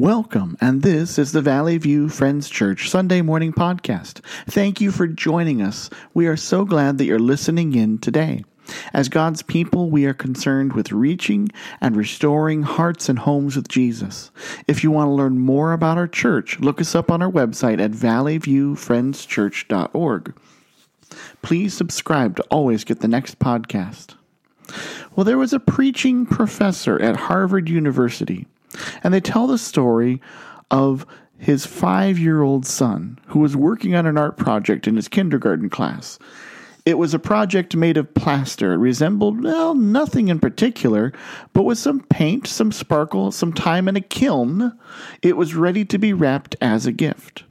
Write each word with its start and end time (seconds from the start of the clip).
Welcome, 0.00 0.56
and 0.62 0.80
this 0.80 1.18
is 1.18 1.32
the 1.32 1.42
Valley 1.42 1.76
View 1.76 2.08
Friends 2.08 2.48
Church 2.48 2.88
Sunday 2.88 3.20
morning 3.20 3.52
podcast. 3.52 4.24
Thank 4.46 4.80
you 4.80 4.90
for 4.90 5.06
joining 5.06 5.60
us. 5.60 5.90
We 6.14 6.26
are 6.26 6.38
so 6.38 6.64
glad 6.64 6.96
that 6.96 7.04
you're 7.04 7.18
listening 7.18 7.74
in 7.74 7.98
today. 7.98 8.42
As 8.94 9.10
God's 9.10 9.42
people, 9.42 9.90
we 9.90 10.06
are 10.06 10.14
concerned 10.14 10.72
with 10.72 10.90
reaching 10.90 11.50
and 11.82 11.96
restoring 11.96 12.62
hearts 12.62 13.10
and 13.10 13.18
homes 13.18 13.56
with 13.56 13.68
Jesus. 13.68 14.30
If 14.66 14.82
you 14.82 14.90
want 14.90 15.08
to 15.08 15.12
learn 15.12 15.38
more 15.38 15.74
about 15.74 15.98
our 15.98 16.08
church, 16.08 16.58
look 16.60 16.80
us 16.80 16.94
up 16.94 17.10
on 17.10 17.20
our 17.20 17.30
website 17.30 17.78
at 17.78 17.90
valleyviewfriendschurch.org. 17.90 20.34
Please 21.42 21.74
subscribe 21.74 22.36
to 22.36 22.42
always 22.44 22.84
get 22.84 23.00
the 23.00 23.06
next 23.06 23.38
podcast. 23.38 24.14
Well, 25.14 25.24
there 25.24 25.36
was 25.36 25.52
a 25.52 25.60
preaching 25.60 26.24
professor 26.24 26.98
at 27.02 27.16
Harvard 27.16 27.68
University 27.68 28.46
and 29.02 29.12
they 29.12 29.20
tell 29.20 29.46
the 29.46 29.58
story 29.58 30.20
of 30.70 31.06
his 31.38 31.66
five 31.66 32.18
year 32.18 32.42
old 32.42 32.66
son 32.66 33.18
who 33.28 33.38
was 33.38 33.56
working 33.56 33.94
on 33.94 34.06
an 34.06 34.18
art 34.18 34.36
project 34.36 34.86
in 34.86 34.96
his 34.96 35.08
kindergarten 35.08 35.70
class. 35.70 36.18
It 36.86 36.98
was 36.98 37.12
a 37.12 37.18
project 37.18 37.76
made 37.76 37.96
of 37.96 38.14
plaster. 38.14 38.72
It 38.72 38.78
resembled, 38.78 39.42
well, 39.42 39.74
nothing 39.74 40.28
in 40.28 40.38
particular, 40.38 41.12
but 41.52 41.64
with 41.64 41.78
some 41.78 42.00
paint, 42.00 42.46
some 42.46 42.72
sparkle, 42.72 43.32
some 43.32 43.52
time, 43.52 43.86
and 43.86 43.96
a 43.96 44.00
kiln, 44.00 44.78
it 45.22 45.36
was 45.36 45.54
ready 45.54 45.84
to 45.84 45.98
be 45.98 46.12
wrapped 46.12 46.56
as 46.60 46.86
a 46.86 46.92
gift. 46.92 47.44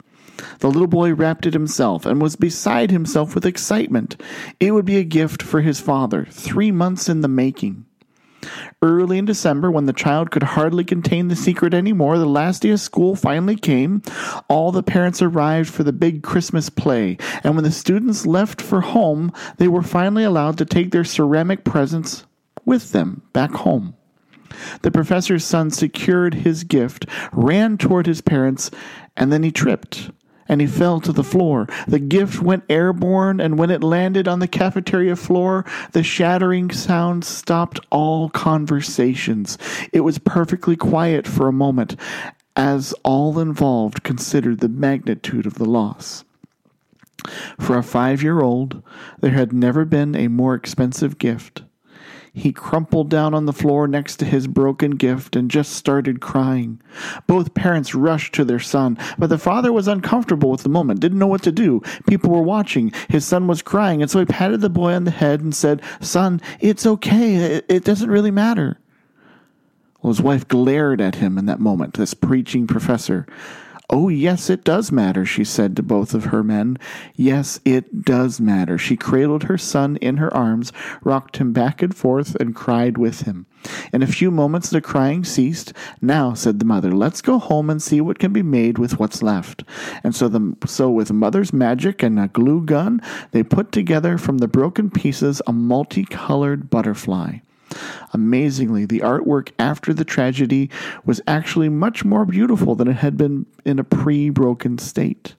The 0.59 0.69
little 0.69 0.87
boy 0.87 1.13
wrapped 1.13 1.45
it 1.45 1.53
himself 1.53 2.05
and 2.05 2.21
was 2.21 2.35
beside 2.35 2.91
himself 2.91 3.35
with 3.35 3.45
excitement. 3.45 4.19
It 4.59 4.71
would 4.71 4.85
be 4.85 4.97
a 4.97 5.03
gift 5.03 5.43
for 5.43 5.61
his 5.61 5.79
father, 5.79 6.25
three 6.29 6.71
months 6.71 7.07
in 7.09 7.21
the 7.21 7.27
making. 7.27 7.85
Early 8.81 9.17
in 9.17 9.25
December, 9.25 9.69
when 9.71 9.85
the 9.85 9.93
child 9.93 10.31
could 10.31 10.43
hardly 10.43 10.83
contain 10.83 11.27
the 11.27 11.35
secret 11.35 11.73
anymore, 11.73 12.17
the 12.17 12.25
last 12.25 12.61
day 12.61 12.69
of 12.69 12.79
school 12.79 13.15
finally 13.15 13.55
came. 13.55 14.01
All 14.47 14.71
the 14.71 14.83
parents 14.83 15.21
arrived 15.21 15.69
for 15.69 15.83
the 15.83 15.93
big 15.93 16.23
Christmas 16.23 16.69
play, 16.69 17.17
and 17.43 17.55
when 17.55 17.63
the 17.63 17.71
students 17.71 18.25
left 18.25 18.61
for 18.61 18.81
home, 18.81 19.31
they 19.57 19.67
were 19.67 19.81
finally 19.81 20.23
allowed 20.23 20.57
to 20.59 20.65
take 20.65 20.91
their 20.91 21.03
ceramic 21.03 21.63
presents 21.63 22.25
with 22.65 22.91
them 22.91 23.23
back 23.33 23.51
home. 23.51 23.95
The 24.81 24.91
professor's 24.91 25.45
son 25.45 25.69
secured 25.69 26.33
his 26.33 26.63
gift, 26.63 27.05
ran 27.31 27.77
toward 27.77 28.07
his 28.07 28.21
parents, 28.21 28.71
and 29.15 29.31
then 29.31 29.43
he 29.43 29.51
tripped 29.51 30.11
and 30.49 30.59
he 30.59 30.67
fell 30.67 30.99
to 30.99 31.13
the 31.13 31.23
floor. 31.23 31.67
The 31.87 31.99
gift 31.99 32.41
went 32.41 32.65
airborne, 32.69 33.39
and 33.39 33.57
when 33.57 33.69
it 33.69 33.83
landed 33.83 34.27
on 34.27 34.39
the 34.39 34.47
cafeteria 34.47 35.15
floor, 35.15 35.63
the 35.91 36.03
shattering 36.03 36.71
sound 36.71 37.23
stopped 37.23 37.79
all 37.91 38.29
conversations. 38.29 39.57
It 39.93 40.01
was 40.01 40.17
perfectly 40.17 40.75
quiet 40.75 41.27
for 41.27 41.47
a 41.47 41.53
moment 41.53 41.95
as 42.55 42.93
all 43.03 43.39
involved 43.39 44.03
considered 44.03 44.59
the 44.59 44.67
magnitude 44.67 45.45
of 45.45 45.53
the 45.53 45.65
loss. 45.65 46.25
For 47.59 47.77
a 47.77 47.83
five 47.83 48.23
year 48.23 48.41
old, 48.41 48.81
there 49.19 49.31
had 49.31 49.53
never 49.53 49.85
been 49.85 50.15
a 50.15 50.27
more 50.27 50.55
expensive 50.55 51.17
gift. 51.17 51.63
He 52.33 52.51
crumpled 52.51 53.09
down 53.09 53.33
on 53.33 53.45
the 53.45 53.53
floor 53.53 53.87
next 53.87 54.17
to 54.17 54.25
his 54.25 54.47
broken 54.47 54.91
gift 54.91 55.35
and 55.35 55.49
just 55.49 55.73
started 55.73 56.21
crying. 56.21 56.81
Both 57.27 57.53
parents 57.53 57.95
rushed 57.95 58.33
to 58.35 58.45
their 58.45 58.59
son, 58.59 58.97
but 59.17 59.27
the 59.27 59.37
father 59.37 59.73
was 59.73 59.87
uncomfortable 59.87 60.51
with 60.51 60.63
the 60.63 60.69
moment, 60.69 60.99
didn't 60.99 61.19
know 61.19 61.27
what 61.27 61.43
to 61.43 61.51
do. 61.51 61.81
People 62.07 62.31
were 62.31 62.41
watching. 62.41 62.91
His 63.07 63.25
son 63.25 63.47
was 63.47 63.61
crying, 63.61 64.01
and 64.01 64.09
so 64.11 64.19
he 64.19 64.25
patted 64.25 64.61
the 64.61 64.69
boy 64.69 64.93
on 64.93 65.05
the 65.05 65.11
head 65.11 65.41
and 65.41 65.55
said, 65.55 65.81
Son, 65.99 66.41
it's 66.59 66.85
okay. 66.85 67.61
It, 67.67 67.83
doesn't 67.83 68.09
really 68.09 68.31
matter. 68.31 68.77
Well, 70.01 70.11
his 70.11 70.21
wife 70.21 70.47
glared 70.47 71.01
at 71.01 71.15
him 71.15 71.37
in 71.37 71.45
that 71.47 71.59
moment, 71.59 71.95
this 71.95 72.13
preaching 72.13 72.67
professor. 72.67 73.25
Oh, 73.91 74.07
yes, 74.07 74.51
it 74.51 74.63
does 74.63 74.91
matter, 74.91 75.25
she 75.25 75.43
said 75.43 75.75
to 75.75 75.81
both 75.81 76.13
of 76.13 76.25
her 76.25 76.43
men. 76.43 76.77
Yes, 77.15 77.59
it 77.65 78.03
does 78.05 78.39
matter. 78.39 78.77
She 78.77 78.95
cradled 78.95 79.43
her 79.43 79.57
son 79.57 79.95
in 79.97 80.17
her 80.17 80.31
arms, 80.31 80.71
rocked 81.01 81.37
him 81.37 81.53
back 81.53 81.81
and 81.81 81.95
forth, 81.95 82.35
and 82.35 82.53
cried 82.53 82.99
with 82.99 83.21
him. 83.21 83.47
In 83.91 84.03
a 84.03 84.07
few 84.07 84.29
moments 84.29 84.69
the 84.69 84.79
crying 84.79 85.23
ceased. 85.23 85.73
Now, 86.01 86.35
said 86.35 86.59
the 86.59 86.65
mother, 86.65 86.91
let's 86.91 87.21
go 87.21 87.39
home 87.39 87.67
and 87.67 87.81
see 87.81 87.99
what 87.99 88.19
can 88.19 88.31
be 88.31 88.43
made 88.43 88.77
with 88.77 88.99
what's 88.99 89.23
left. 89.23 89.63
And 90.03 90.15
so, 90.15 90.27
the, 90.27 90.55
so 90.67 90.91
with 90.91 91.11
mother's 91.11 91.51
magic 91.51 92.03
and 92.03 92.19
a 92.19 92.27
glue 92.27 92.61
gun, 92.61 93.01
they 93.31 93.41
put 93.41 93.71
together 93.71 94.19
from 94.19 94.37
the 94.37 94.47
broken 94.47 94.91
pieces 94.91 95.41
a 95.47 95.51
multicolored 95.51 96.69
butterfly. 96.69 97.39
Amazingly, 98.13 98.85
the 98.85 98.99
artwork 98.99 99.51
after 99.59 99.93
the 99.93 100.05
tragedy 100.05 100.69
was 101.05 101.21
actually 101.27 101.69
much 101.69 102.03
more 102.03 102.25
beautiful 102.25 102.75
than 102.75 102.87
it 102.87 102.97
had 102.97 103.17
been 103.17 103.45
in 103.65 103.79
a 103.79 103.83
pre 103.83 104.29
broken 104.29 104.77
state. 104.77 105.35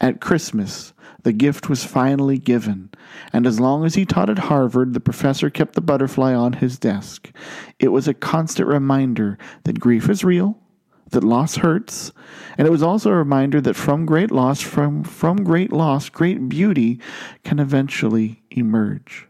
At 0.00 0.20
Christmas, 0.20 0.92
the 1.22 1.32
gift 1.32 1.68
was 1.68 1.84
finally 1.84 2.38
given, 2.38 2.90
and 3.32 3.46
as 3.46 3.60
long 3.60 3.84
as 3.84 3.94
he 3.94 4.04
taught 4.04 4.30
at 4.30 4.38
Harvard, 4.38 4.92
the 4.92 5.00
professor 5.00 5.50
kept 5.50 5.74
the 5.74 5.80
butterfly 5.80 6.34
on 6.34 6.54
his 6.54 6.78
desk. 6.78 7.30
It 7.78 7.88
was 7.88 8.08
a 8.08 8.14
constant 8.14 8.68
reminder 8.68 9.38
that 9.62 9.78
grief 9.78 10.08
is 10.10 10.24
real, 10.24 10.58
that 11.10 11.22
loss 11.22 11.56
hurts, 11.56 12.10
and 12.58 12.66
it 12.66 12.72
was 12.72 12.82
also 12.82 13.10
a 13.10 13.16
reminder 13.16 13.60
that 13.60 13.76
from 13.76 14.04
great 14.06 14.32
loss, 14.32 14.60
from, 14.60 15.04
from 15.04 15.44
great 15.44 15.72
loss, 15.72 16.08
great 16.08 16.48
beauty 16.48 16.98
can 17.44 17.60
eventually 17.60 18.42
emerge. 18.50 19.28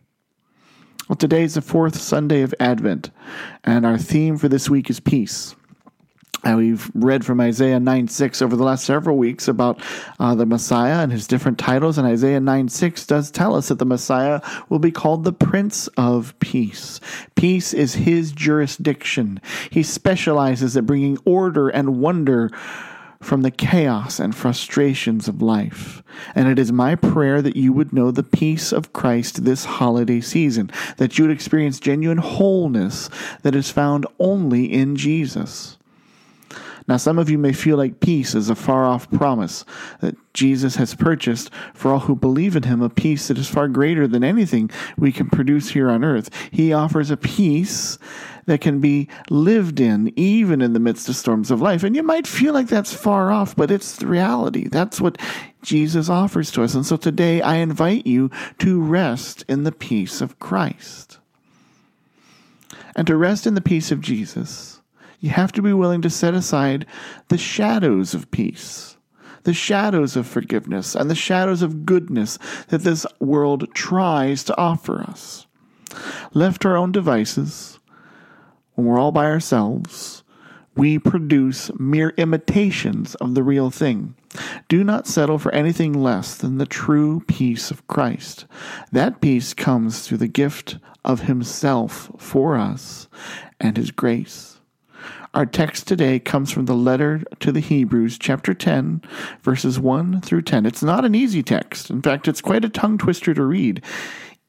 Well, 1.13 1.19
today 1.19 1.43
is 1.43 1.53
the 1.53 1.61
fourth 1.61 2.01
Sunday 2.01 2.41
of 2.41 2.55
Advent, 2.59 3.11
and 3.65 3.85
our 3.85 3.99
theme 3.99 4.39
for 4.39 4.49
this 4.49 4.71
week 4.71 4.89
is 4.89 4.99
peace. 4.99 5.55
And 6.43 6.57
we've 6.57 6.91
read 6.95 7.23
from 7.23 7.39
Isaiah 7.39 7.79
9 7.79 8.09
6 8.09 8.41
over 8.41 8.57
the 8.57 8.65
last 8.65 8.87
several 8.87 9.19
weeks 9.19 9.47
about 9.47 9.79
uh, 10.19 10.35
the 10.35 10.47
Messiah 10.47 11.03
and 11.03 11.13
his 11.13 11.27
different 11.27 11.59
titles. 11.59 11.99
And 11.99 12.09
Isaiah 12.09 12.41
9 12.41 12.67
6 12.71 13.05
does 13.05 13.31
tell 13.31 13.55
us 13.55 13.69
that 13.69 13.79
the 13.79 13.85
Messiah 13.85 14.41
will 14.71 14.79
be 14.79 14.91
called 14.91 15.25
the 15.25 15.35
Prince 15.35 15.87
of 15.99 16.35
Peace. 16.41 16.99
Peace 17.35 17.75
is 17.75 17.93
his 17.93 18.33
jurisdiction. 18.33 19.39
He 19.69 19.83
specializes 19.83 20.79
at 20.79 20.87
bringing 20.87 21.19
order 21.27 21.69
and 21.69 22.01
wonder 22.01 22.51
from 23.23 23.43
the 23.43 23.51
chaos 23.51 24.19
and 24.19 24.35
frustrations 24.35 25.29
of 25.29 25.41
life. 25.41 26.03
And 26.35 26.49
it 26.49 26.59
is 26.59 26.73
my 26.73 26.95
prayer 26.95 27.41
that 27.41 27.57
you 27.57 27.73
would 27.73 27.93
know 27.93 28.11
the 28.11 28.23
peace 28.23 28.73
of 28.73 28.93
Christ 28.93 29.45
this 29.45 29.65
holiday 29.65 30.21
season, 30.21 30.71
that 30.97 31.19
you 31.19 31.25
would 31.25 31.35
experience 31.35 31.81
genuine 31.81 32.19
wholeness 32.19 33.09
that 33.43 33.55
is 33.55 33.71
found 33.71 34.07
only 34.19 34.71
in 34.71 34.97
Jesus. 34.97 35.79
Now, 36.89 36.97
some 36.97 37.19
of 37.19 37.31
you 37.31 37.39
may 37.39 37.53
feel 37.53 37.77
like 37.77 38.01
peace 38.01 38.35
is 38.35 38.51
a 38.51 38.55
far 38.55 38.85
off 38.85 39.11
promise 39.11 39.65
that 40.01 40.17
Jesus 40.35 40.77
has 40.77 40.95
purchased 40.95 41.51
for 41.75 41.93
all 41.93 42.01
who 42.01 42.17
believe 42.17 42.57
in 42.57 42.65
him, 42.65 42.83
a 42.83 42.89
peace 42.89 43.29
that 43.29 43.39
is 43.39 43.49
far 43.49 43.69
greater 43.69 44.09
than 44.09 44.25
anything 44.25 44.71
we 44.97 45.13
can 45.13 45.29
produce 45.29 45.71
here 45.71 45.91
on 45.91 46.05
earth. 46.05 46.31
He 46.51 46.73
offers 46.73 47.11
a 47.11 47.17
peace 47.17 47.99
that 48.47 48.61
can 48.61 48.81
be 48.81 49.09
lived 49.31 49.79
in 49.79 50.13
even 50.19 50.61
in 50.61 50.73
the 50.73 50.81
midst 50.81 51.09
of 51.09 51.17
storms 51.17 51.51
of 51.51 51.61
life. 51.61 51.85
And 51.85 51.95
you 51.95 52.03
might 52.03 52.27
feel 52.27 52.53
like 52.53 52.69
that's 52.69 52.93
far 52.93 53.31
off, 53.31 53.55
but 53.55 53.71
it's 53.71 53.97
the 53.97 54.07
reality. 54.07 54.69
That's 54.69 55.01
what 55.01 55.19
Jesus 55.63 56.09
offers 56.09 56.51
to 56.53 56.63
us. 56.65 56.75
And 56.75 56.85
so 56.85 56.97
today 56.97 57.41
I 57.41 57.57
invite 57.57 58.07
you 58.07 58.31
to 58.59 58.81
rest 58.81 59.45
in 59.49 59.65
the 59.65 59.73
peace 59.73 60.21
of 60.21 60.39
Christ. 60.41 61.19
And 62.97 63.07
to 63.07 63.17
rest 63.17 63.47
in 63.47 63.55
the 63.55 63.61
peace 63.61 63.91
of 63.91 64.01
Jesus, 64.01 64.72
you 65.23 65.31
have 65.31 65.53
to 65.53 65.63
be 65.63 65.73
willing 65.73 66.03
to 66.03 66.11
set 66.11 66.35
aside 66.35 66.85
the 67.29 67.39
shadows 67.39 68.13
of 68.13 68.31
peace, 68.33 68.97
the 69.45 69.55
shadows 69.55 70.17
of 70.17 70.27
forgiveness, 70.27 70.97
and 70.97 71.09
the 71.09 71.15
shadows 71.15 71.63
of 71.63 71.87
goodness 71.87 72.39
that 72.69 72.83
this 72.83 73.07
world 73.21 73.73
tries 73.73 74.43
to 74.43 74.59
offer 74.59 75.01
us. 75.01 75.47
Left 76.35 76.63
to 76.63 76.69
our 76.69 76.77
own 76.77 76.91
devices, 76.91 77.79
when 78.75 78.89
we're 78.89 78.99
all 78.99 79.13
by 79.13 79.27
ourselves, 79.27 80.25
we 80.75 80.99
produce 80.99 81.71
mere 81.79 82.15
imitations 82.17 83.15
of 83.17 83.37
the 83.37 83.45
real 83.45 83.71
thing. 83.71 84.17
Do 84.69 84.83
not 84.83 85.07
settle 85.07 85.39
for 85.39 85.55
anything 85.55 85.93
less 85.93 86.35
than 86.35 86.59
the 86.59 86.67
true 86.67 87.23
peace 87.29 87.71
of 87.71 87.87
Christ. 87.87 88.47
That 88.91 89.21
peace 89.21 89.55
comes 89.55 90.01
through 90.01 90.19
the 90.19 90.27
gift 90.27 90.79
of 91.05 91.23
Himself 91.23 92.11
for 92.19 92.57
us 92.57 93.07
and 93.61 93.77
His 93.77 93.93
grace. 93.93 94.52
Our 95.35 95.47
text 95.47 95.89
today 95.89 96.19
comes 96.19 96.51
from 96.51 96.67
the 96.67 96.75
letter 96.75 97.23
to 97.41 97.53
the 97.53 97.61
Hebrews, 97.61 98.19
chapter 98.19 98.53
10, 98.53 99.01
verses 99.41 99.81
1 99.81 100.21
through 100.21 100.43
10. 100.43 100.67
It's 100.67 100.83
not 100.83 101.07
an 101.07 101.15
easy 101.15 101.43
text. 101.43 101.89
In 101.89 102.03
fact, 102.03 102.29
it's 102.29 102.43
quite 102.43 102.67
a 102.67 102.69
tongue 102.69 102.99
twister 102.99 103.33
to 103.33 103.43
read. 103.43 103.83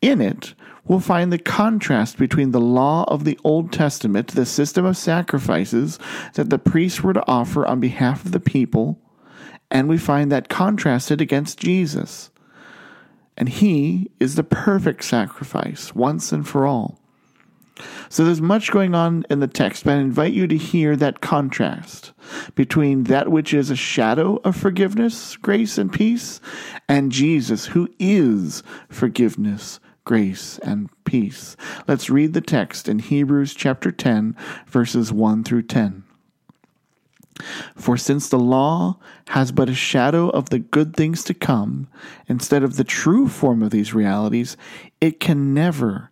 In 0.01 0.19
it, 0.19 0.53
we'll 0.83 0.99
find 0.99 1.31
the 1.31 1.37
contrast 1.37 2.17
between 2.17 2.51
the 2.51 2.59
law 2.59 3.05
of 3.07 3.23
the 3.23 3.39
Old 3.45 3.71
Testament, 3.71 4.27
the 4.27 4.45
system 4.45 4.83
of 4.83 4.97
sacrifices 4.97 5.99
that 6.33 6.49
the 6.49 6.59
priests 6.59 7.01
were 7.01 7.13
to 7.13 7.27
offer 7.27 7.65
on 7.65 7.79
behalf 7.79 8.25
of 8.25 8.33
the 8.33 8.41
people, 8.41 8.99
and 9.71 9.87
we 9.87 9.97
find 9.97 10.33
that 10.33 10.49
contrasted 10.49 11.21
against 11.21 11.59
Jesus. 11.59 12.29
And 13.37 13.47
he 13.47 14.11
is 14.19 14.35
the 14.35 14.43
perfect 14.43 15.05
sacrifice 15.05 15.95
once 15.95 16.33
and 16.33 16.45
for 16.45 16.67
all. 16.67 16.99
So 18.09 18.23
there's 18.23 18.41
much 18.41 18.71
going 18.71 18.93
on 18.93 19.25
in 19.29 19.39
the 19.39 19.47
text, 19.47 19.83
but 19.83 19.93
I 19.93 19.97
invite 19.97 20.33
you 20.33 20.47
to 20.47 20.57
hear 20.57 20.95
that 20.95 21.21
contrast 21.21 22.13
between 22.53 23.05
that 23.05 23.29
which 23.29 23.53
is 23.53 23.69
a 23.69 23.75
shadow 23.75 24.39
of 24.43 24.55
forgiveness, 24.55 25.35
grace, 25.37 25.77
and 25.77 25.91
peace, 25.91 26.39
and 26.87 27.11
Jesus, 27.11 27.65
who 27.67 27.89
is 27.97 28.61
forgiveness, 28.89 29.79
grace, 30.05 30.59
and 30.59 30.89
peace. 31.05 31.55
Let's 31.87 32.09
read 32.09 32.33
the 32.33 32.41
text 32.41 32.87
in 32.87 32.99
Hebrews 32.99 33.53
chapter 33.55 33.91
10, 33.91 34.35
verses 34.67 35.11
1 35.11 35.43
through 35.43 35.63
10. 35.63 36.03
For 37.75 37.97
since 37.97 38.29
the 38.29 38.39
law 38.39 38.97
has 39.29 39.51
but 39.51 39.69
a 39.69 39.73
shadow 39.73 40.29
of 40.29 40.49
the 40.49 40.59
good 40.59 40.95
things 40.95 41.23
to 41.23 41.33
come, 41.33 41.87
instead 42.27 42.63
of 42.63 42.75
the 42.75 42.83
true 42.83 43.27
form 43.27 43.63
of 43.63 43.71
these 43.71 43.93
realities, 43.93 44.55
it 45.01 45.19
can 45.19 45.53
never, 45.53 46.11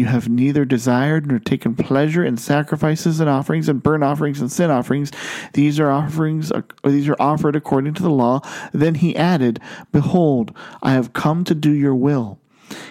you 0.00 0.06
have 0.06 0.30
neither 0.30 0.64
desired 0.64 1.26
nor 1.26 1.38
taken 1.38 1.74
pleasure 1.74 2.24
in 2.24 2.38
sacrifices 2.38 3.20
and 3.20 3.28
offerings 3.28 3.68
and 3.68 3.82
burnt 3.82 4.02
offerings 4.02 4.40
and 4.40 4.50
sin 4.50 4.70
offerings. 4.70 5.12
These 5.52 5.78
are 5.78 5.90
offerings, 5.90 6.50
or 6.50 6.64
these 6.82 7.06
are 7.06 7.20
offered 7.20 7.54
according 7.54 7.92
to 7.94 8.02
the 8.02 8.08
law. 8.08 8.40
Then 8.72 8.94
he 8.94 9.14
added, 9.14 9.60
Behold, 9.92 10.56
I 10.82 10.92
have 10.92 11.12
come 11.12 11.44
to 11.44 11.54
do 11.54 11.70
your 11.70 11.94
will. 11.94 12.38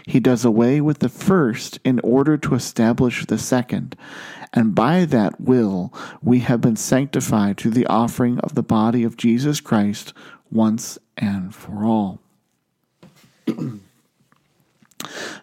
He 0.05 0.19
does 0.19 0.45
away 0.45 0.81
with 0.81 0.99
the 0.99 1.09
first 1.09 1.79
in 1.83 1.99
order 2.01 2.37
to 2.37 2.53
establish 2.53 3.25
the 3.25 3.39
second. 3.39 3.95
And 4.53 4.75
by 4.75 5.05
that 5.05 5.41
will, 5.41 5.91
we 6.21 6.41
have 6.41 6.61
been 6.61 6.75
sanctified 6.75 7.57
through 7.57 7.71
the 7.71 7.87
offering 7.87 8.37
of 8.41 8.53
the 8.53 8.61
body 8.61 9.03
of 9.03 9.17
Jesus 9.17 9.61
Christ 9.61 10.13
once 10.51 10.99
and 11.17 11.55
for 11.55 11.85
all. 11.85 12.21
the 13.47 13.79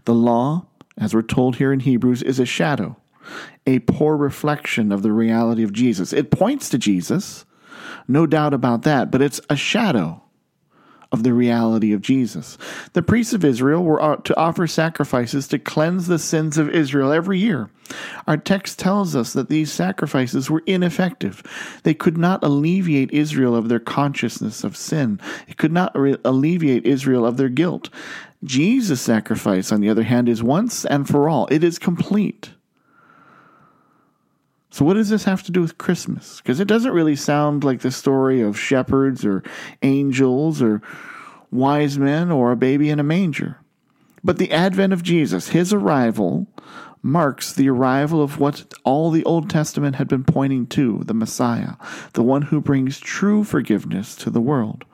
law 0.07 0.67
as 0.99 1.15
we're 1.15 1.23
told 1.23 1.57
here 1.57 1.73
in 1.73 1.81
Hebrews, 1.81 2.23
is 2.23 2.39
a 2.39 2.47
shadow, 2.47 2.97
a 3.67 3.81
poor 3.81 4.17
reflection 4.17 4.93
of 4.93 5.03
the 5.03 5.13
reality 5.13 5.63
of 5.63 5.73
Jesus. 5.73 6.13
It 6.13 6.31
points 6.31 6.69
to 6.71 6.79
Jesus, 6.79 7.45
no 8.09 8.27
doubt 8.27 8.55
about 8.55 8.83
that, 8.83 9.11
but 9.11 9.23
it's 9.23 9.41
a 9.51 9.57
shadow 9.57 10.23
of 11.13 11.23
the 11.23 11.33
reality 11.33 11.93
of 11.93 12.01
Jesus. 12.03 12.59
The 12.93 13.03
priests 13.03 13.33
of 13.33 13.45
Israel 13.45 13.83
were 13.83 14.03
uh, 14.03 14.17
to 14.17 14.37
offer 14.37 14.67
sacrifices 14.67 15.47
to 15.49 15.59
cleanse 15.59 16.09
the 16.09 16.19
sins 16.19 16.59
of 16.59 16.69
Israel 16.71 17.13
every 17.13 17.39
year. 17.39 17.71
Our 18.27 18.37
text 18.37 18.79
tells 18.79 19.15
us 19.15 19.33
that 19.33 19.49
these 19.49 19.73
sacrifices 19.73 20.51
were 20.51 20.65
ineffective. 20.67 21.43
They 21.85 21.95
could 21.95 22.19
not 22.19 22.43
alleviate 22.43 23.13
Israel 23.13 23.55
of 23.55 23.69
their 23.69 23.79
consciousness 23.79 24.65
of 24.65 24.77
sin. 24.77 25.21
It 25.47 25.57
could 25.57 25.73
not 25.73 25.97
re- 25.97 26.17
alleviate 26.25 26.85
Israel 26.85 27.25
of 27.25 27.37
their 27.37 27.49
guilt. 27.49 27.89
Jesus' 28.47 29.01
sacrifice, 29.01 29.73
on 29.73 29.81
the 29.81 29.89
other 29.89 30.03
hand, 30.03 30.29
is 30.29 30.43
once 30.43 30.85
and 30.85 31.07
for 31.09 31.29
all. 31.29 31.47
It 31.51 31.63
is 31.63 31.79
complete. 31.79 32.53
So, 34.71 34.85
what 34.85 34.95
does 34.95 35.09
this 35.09 35.25
have 35.25 35.43
to 35.45 35.53
do 35.53 35.63
with 35.63 35.79
Christmas? 35.79 36.39
Because 36.39 36.61
it 36.61 36.69
doesn't 36.69 36.93
really 36.93 37.17
sound 37.17 37.65
like 37.65 37.81
the 37.81 37.91
story 37.91 38.41
of 38.41 38.59
shepherds 38.59 39.25
or 39.25 39.43
angels 39.83 40.61
or 40.61 40.83
wise 41.51 41.99
men 41.99 42.31
or 42.31 42.53
a 42.53 42.57
baby 42.57 42.91
in 42.91 43.01
a 43.01 43.05
manger. 43.05 43.59
But 44.23 44.39
the 44.39 44.53
advent 44.53 44.93
of 44.93 45.03
Jesus, 45.03 45.49
his 45.49 45.73
arrival, 45.73 46.47
marks 47.01 47.53
the 47.53 47.71
arrival 47.71 48.21
of 48.21 48.39
what 48.39 48.75
all 48.85 49.11
the 49.11 49.25
Old 49.25 49.49
Testament 49.49 49.97
had 49.97 50.09
been 50.09 50.25
pointing 50.25 50.67
to 50.67 51.03
the 51.05 51.15
Messiah, 51.15 51.75
the 52.15 52.23
one 52.23 52.43
who 52.43 52.61
brings 52.61 52.99
true 52.99 53.45
forgiveness 53.45 54.15
to 54.17 54.31
the 54.31 54.41
world. 54.41 54.85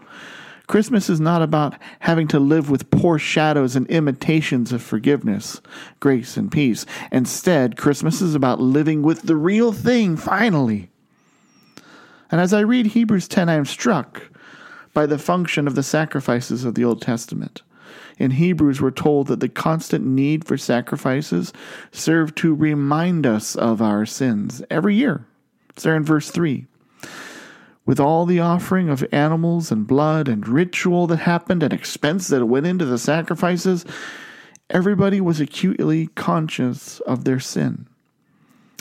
Christmas 0.72 1.10
is 1.10 1.20
not 1.20 1.42
about 1.42 1.74
having 2.00 2.26
to 2.28 2.40
live 2.40 2.70
with 2.70 2.90
poor 2.90 3.18
shadows 3.18 3.76
and 3.76 3.86
imitations 3.88 4.72
of 4.72 4.80
forgiveness, 4.80 5.60
grace, 6.00 6.38
and 6.38 6.50
peace. 6.50 6.86
Instead, 7.10 7.76
Christmas 7.76 8.22
is 8.22 8.34
about 8.34 8.58
living 8.58 9.02
with 9.02 9.20
the 9.20 9.36
real 9.36 9.74
thing, 9.74 10.16
finally. 10.16 10.88
And 12.30 12.40
as 12.40 12.54
I 12.54 12.60
read 12.60 12.86
Hebrews 12.86 13.28
10, 13.28 13.50
I 13.50 13.54
am 13.56 13.66
struck 13.66 14.30
by 14.94 15.04
the 15.04 15.18
function 15.18 15.66
of 15.66 15.74
the 15.74 15.82
sacrifices 15.82 16.64
of 16.64 16.74
the 16.74 16.86
Old 16.86 17.02
Testament. 17.02 17.60
In 18.16 18.30
Hebrews, 18.30 18.80
we're 18.80 18.92
told 18.92 19.26
that 19.26 19.40
the 19.40 19.50
constant 19.50 20.06
need 20.06 20.46
for 20.46 20.56
sacrifices 20.56 21.52
serve 21.90 22.34
to 22.36 22.54
remind 22.54 23.26
us 23.26 23.56
of 23.56 23.82
our 23.82 24.06
sins 24.06 24.62
every 24.70 24.94
year. 24.94 25.26
It's 25.68 25.82
there 25.82 25.96
in 25.96 26.02
verse 26.02 26.30
3 26.30 26.66
with 27.84 27.98
all 27.98 28.26
the 28.26 28.40
offering 28.40 28.88
of 28.88 29.04
animals 29.12 29.70
and 29.70 29.86
blood 29.86 30.28
and 30.28 30.46
ritual 30.46 31.06
that 31.08 31.18
happened 31.18 31.62
and 31.62 31.72
expense 31.72 32.28
that 32.28 32.46
went 32.46 32.66
into 32.66 32.84
the 32.84 32.98
sacrifices, 32.98 33.84
everybody 34.70 35.20
was 35.20 35.40
acutely 35.40 36.06
conscious 36.08 37.00
of 37.00 37.24
their 37.24 37.40
sin. 37.40 37.88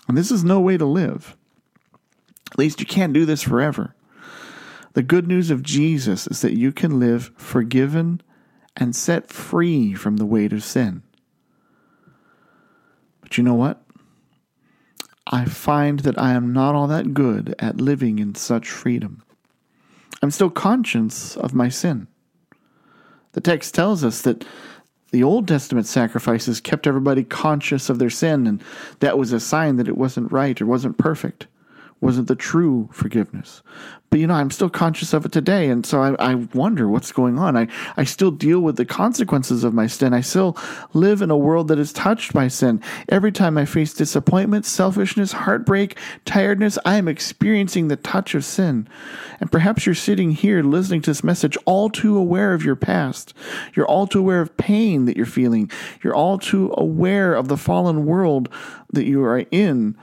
And 0.07 0.17
this 0.17 0.31
is 0.31 0.43
no 0.43 0.59
way 0.59 0.77
to 0.77 0.85
live. 0.85 1.35
At 2.51 2.59
least 2.59 2.79
you 2.79 2.85
can't 2.85 3.13
do 3.13 3.25
this 3.25 3.41
forever. 3.41 3.95
The 4.93 5.03
good 5.03 5.27
news 5.27 5.49
of 5.51 5.63
Jesus 5.63 6.27
is 6.27 6.41
that 6.41 6.57
you 6.57 6.71
can 6.71 6.99
live 6.99 7.31
forgiven 7.37 8.21
and 8.75 8.95
set 8.95 9.29
free 9.29 9.93
from 9.93 10.17
the 10.17 10.25
weight 10.25 10.51
of 10.53 10.63
sin. 10.63 11.01
But 13.21 13.37
you 13.37 13.43
know 13.43 13.53
what? 13.53 13.80
I 15.31 15.45
find 15.45 16.01
that 16.01 16.19
I 16.19 16.33
am 16.33 16.51
not 16.51 16.75
all 16.75 16.87
that 16.87 17.13
good 17.13 17.55
at 17.57 17.79
living 17.79 18.19
in 18.19 18.35
such 18.35 18.69
freedom. 18.69 19.23
I'm 20.21 20.31
still 20.31 20.49
conscious 20.49 21.37
of 21.37 21.53
my 21.53 21.69
sin. 21.69 22.07
The 23.31 23.41
text 23.41 23.73
tells 23.73 24.03
us 24.03 24.21
that 24.23 24.45
the 25.11 25.23
Old 25.23 25.47
Testament 25.47 25.87
sacrifices 25.87 26.61
kept 26.61 26.85
everybody 26.85 27.23
conscious 27.23 27.89
of 27.89 27.97
their 27.97 28.09
sin, 28.09 28.45
and 28.45 28.63
that 28.99 29.17
was 29.17 29.31
a 29.31 29.39
sign 29.39 29.77
that 29.77 29.87
it 29.87 29.97
wasn't 29.97 30.31
right 30.31 30.61
or 30.61 30.65
wasn't 30.65 30.97
perfect 30.97 31.47
wasn't 32.01 32.27
the 32.27 32.35
true 32.35 32.89
forgiveness. 32.91 33.61
But 34.09 34.19
you 34.19 34.27
know, 34.27 34.33
I'm 34.33 34.51
still 34.51 34.69
conscious 34.69 35.13
of 35.13 35.25
it 35.25 35.31
today. 35.31 35.69
And 35.69 35.85
so 35.85 36.01
I, 36.01 36.31
I, 36.31 36.35
wonder 36.35 36.89
what's 36.89 37.13
going 37.13 37.39
on. 37.39 37.55
I, 37.55 37.69
I 37.95 38.03
still 38.03 38.29
deal 38.29 38.59
with 38.59 38.75
the 38.75 38.83
consequences 38.83 39.63
of 39.63 39.73
my 39.73 39.87
sin. 39.87 40.13
I 40.13 40.19
still 40.19 40.57
live 40.93 41.21
in 41.21 41.31
a 41.31 41.37
world 41.37 41.69
that 41.69 41.79
is 41.79 41.93
touched 41.93 42.33
by 42.33 42.49
sin. 42.49 42.81
Every 43.07 43.31
time 43.31 43.57
I 43.57 43.63
face 43.63 43.93
disappointment, 43.93 44.65
selfishness, 44.65 45.31
heartbreak, 45.31 45.97
tiredness, 46.25 46.77
I 46.83 46.97
am 46.97 47.07
experiencing 47.07 47.87
the 47.87 47.95
touch 47.95 48.35
of 48.35 48.43
sin. 48.43 48.89
And 49.39 49.49
perhaps 49.49 49.85
you're 49.85 49.95
sitting 49.95 50.31
here 50.31 50.61
listening 50.61 51.03
to 51.03 51.11
this 51.11 51.23
message 51.23 51.57
all 51.63 51.89
too 51.89 52.17
aware 52.17 52.53
of 52.53 52.65
your 52.65 52.75
past. 52.75 53.33
You're 53.75 53.87
all 53.87 54.07
too 54.07 54.19
aware 54.19 54.41
of 54.41 54.57
pain 54.57 55.05
that 55.05 55.15
you're 55.15 55.25
feeling. 55.25 55.71
You're 56.03 56.15
all 56.15 56.37
too 56.37 56.73
aware 56.75 57.33
of 57.33 57.47
the 57.47 57.55
fallen 57.55 58.05
world 58.05 58.49
that 58.91 59.05
you 59.05 59.23
are 59.23 59.45
in. 59.51 59.95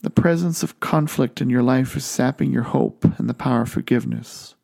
The 0.00 0.10
presence 0.10 0.62
of 0.62 0.78
conflict 0.78 1.40
in 1.40 1.50
your 1.50 1.62
life 1.62 1.96
is 1.96 2.04
sapping 2.04 2.52
your 2.52 2.62
hope 2.62 3.04
and 3.18 3.28
the 3.28 3.34
power 3.34 3.62
of 3.62 3.70
forgiveness. 3.70 4.54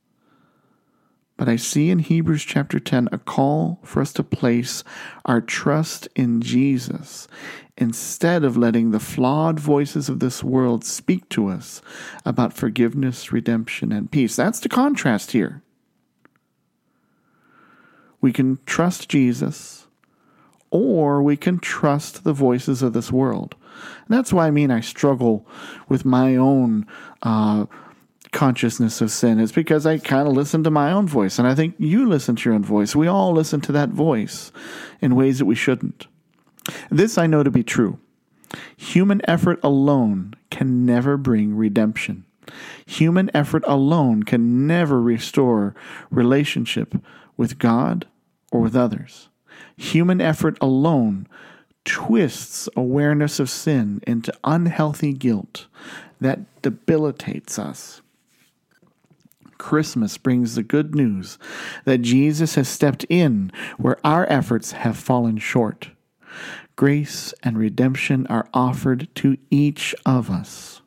But 1.37 1.49
I 1.49 1.57
see 1.57 1.91
in 1.91 1.99
Hebrews 1.99 2.45
chapter 2.45 2.79
10 2.79 3.09
a 3.11 3.19
call 3.19 3.81
for 3.83 4.01
us 4.01 4.13
to 4.13 4.23
place 4.23 4.85
our 5.25 5.41
trust 5.41 6.07
in 6.15 6.41
Jesus 6.41 7.27
instead 7.77 8.45
of 8.45 8.57
letting 8.57 8.93
the 8.93 9.01
flawed 9.01 9.59
voices 9.59 10.09
of 10.09 10.21
this 10.21 10.45
world 10.45 10.85
speak 10.85 11.29
to 11.31 11.49
us 11.49 11.83
about 12.25 12.53
forgiveness, 12.53 13.33
redemption, 13.33 13.91
and 13.91 14.13
peace. 14.13 14.37
That's 14.37 14.61
the 14.61 14.69
contrast 14.69 15.33
here. 15.33 15.63
We 18.21 18.33
can 18.33 18.61
trust 18.65 19.09
Jesus, 19.09 19.84
or 20.75 21.23
we 21.23 21.37
can 21.37 21.61
trust 21.61 22.25
the 22.25 22.33
voices 22.33 22.83
of 22.83 22.93
this 22.95 23.13
world. 23.13 23.55
And 24.07 24.19
that's 24.19 24.33
why 24.33 24.49
I 24.49 24.51
mean 24.51 24.73
I 24.73 24.81
struggle 24.81 25.47
with 25.89 26.05
my 26.05 26.35
own 26.35 26.85
uh, 27.23 27.67
consciousness 28.33 29.01
of 29.01 29.13
sin. 29.13 29.39
It's 29.39 29.53
because 29.53 29.87
I 29.87 29.99
kind 29.99 30.27
of 30.27 30.35
listen 30.35 30.65
to 30.65 30.73
my 30.73 30.91
own 30.91 31.07
voice, 31.07 31.39
and 31.39 31.47
I 31.47 31.55
think 31.55 31.77
you 31.79 32.09
listen 32.09 32.35
to 32.35 32.49
your 32.49 32.55
own 32.55 32.65
voice. 32.65 32.97
We 32.97 33.07
all 33.07 33.33
listen 33.33 33.61
to 33.63 33.73
that 33.73 33.91
voice 33.91 34.51
in 35.01 35.15
ways 35.15 35.39
that 35.39 35.45
we 35.45 35.55
shouldn't. 35.55 36.09
This 36.91 37.19
I 37.19 37.29
know 37.29 37.45
to 37.45 37.53
be 37.53 37.63
true. 37.63 38.01
Human 38.77 39.23
effort 39.31 39.61
alone 39.63 40.35
can 40.51 40.85
never 40.85 41.17
bring 41.17 41.55
redemption. 41.55 42.25
Human 42.85 43.31
effort 43.33 43.63
alone 43.69 44.25
can 44.25 44.67
never 44.67 45.01
restore 45.01 45.77
relationship 46.11 46.97
with 47.37 47.61
God 47.61 48.09
or 48.51 48.61
with 48.61 48.75
others. 48.75 49.29
Human 49.77 50.21
effort 50.21 50.57
alone 50.61 51.27
twists 51.85 52.69
awareness 52.77 53.39
of 53.39 53.51
sin 53.51 54.01
into 54.07 54.33
unhealthy 54.43 55.13
guilt 55.13 55.67
that 56.21 56.41
debilitates 56.63 57.59
us. 57.59 58.01
Christmas 59.59 60.19
brings 60.19 60.55
the 60.55 60.63
good 60.63 60.95
news 60.95 61.39
that 61.85 62.03
Jesus 62.03 62.55
has 62.55 62.69
stepped 62.69 63.05
in 63.09 63.53
where 63.79 63.99
our 64.05 64.27
efforts 64.31 64.73
have 64.73 64.97
fallen 64.97 65.39
short. 65.39 65.91
Grace 66.77 67.33
and 67.43 67.57
redemption 67.57 68.27
are 68.27 68.49
offered 68.53 69.09
to 69.17 69.39
each 69.51 69.95
of 70.05 70.31
us. 70.31 70.83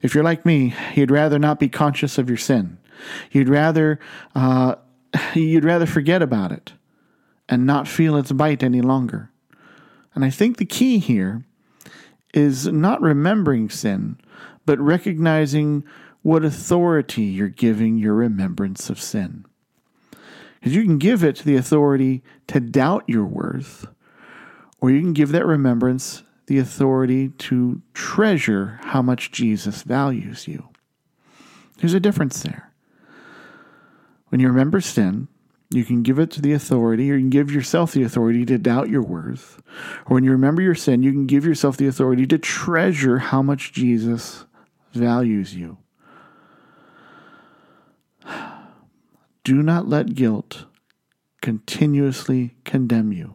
If 0.00 0.14
you're 0.14 0.24
like 0.24 0.46
me, 0.46 0.74
you'd 0.94 1.10
rather 1.10 1.38
not 1.38 1.60
be 1.60 1.68
conscious 1.68 2.18
of 2.18 2.28
your 2.28 2.38
sin. 2.38 2.78
You'd 3.30 3.48
rather 3.48 4.00
uh, 4.34 4.76
you'd 5.34 5.64
rather 5.64 5.86
forget 5.86 6.22
about 6.22 6.52
it 6.52 6.72
and 7.52 7.66
not 7.66 7.86
feel 7.86 8.16
its 8.16 8.32
bite 8.32 8.62
any 8.62 8.80
longer. 8.80 9.30
And 10.14 10.24
I 10.24 10.30
think 10.30 10.56
the 10.56 10.64
key 10.64 10.98
here 10.98 11.44
is 12.32 12.66
not 12.66 13.02
remembering 13.02 13.68
sin, 13.68 14.16
but 14.64 14.80
recognizing 14.80 15.84
what 16.22 16.46
authority 16.46 17.24
you're 17.24 17.48
giving 17.48 17.98
your 17.98 18.14
remembrance 18.14 18.88
of 18.88 18.98
sin. 18.98 19.44
Because 20.54 20.74
you 20.74 20.82
can 20.82 20.96
give 20.96 21.22
it 21.22 21.40
the 21.40 21.56
authority 21.56 22.22
to 22.46 22.58
doubt 22.58 23.04
your 23.06 23.26
worth, 23.26 23.86
or 24.80 24.90
you 24.90 25.02
can 25.02 25.12
give 25.12 25.30
that 25.32 25.44
remembrance 25.44 26.22
the 26.46 26.58
authority 26.58 27.28
to 27.28 27.82
treasure 27.92 28.80
how 28.84 29.02
much 29.02 29.30
Jesus 29.30 29.82
values 29.82 30.48
you. 30.48 30.70
There's 31.76 31.92
a 31.92 32.00
difference 32.00 32.42
there. 32.42 32.72
When 34.30 34.40
you 34.40 34.48
remember 34.48 34.80
sin, 34.80 35.28
you 35.74 35.84
can 35.84 36.02
give 36.02 36.18
it 36.18 36.30
to 36.32 36.42
the 36.42 36.52
authority, 36.52 37.10
or 37.10 37.14
you 37.14 37.20
can 37.20 37.30
give 37.30 37.50
yourself 37.50 37.92
the 37.92 38.02
authority 38.02 38.44
to 38.46 38.58
doubt 38.58 38.88
your 38.88 39.02
worth. 39.02 39.62
Or 40.06 40.14
when 40.14 40.24
you 40.24 40.30
remember 40.30 40.62
your 40.62 40.74
sin, 40.74 41.02
you 41.02 41.12
can 41.12 41.26
give 41.26 41.44
yourself 41.44 41.76
the 41.76 41.86
authority 41.86 42.26
to 42.26 42.38
treasure 42.38 43.18
how 43.18 43.42
much 43.42 43.72
Jesus 43.72 44.44
values 44.92 45.54
you. 45.54 45.78
Do 49.44 49.62
not 49.62 49.88
let 49.88 50.14
guilt 50.14 50.66
continuously 51.40 52.56
condemn 52.64 53.12
you. 53.12 53.34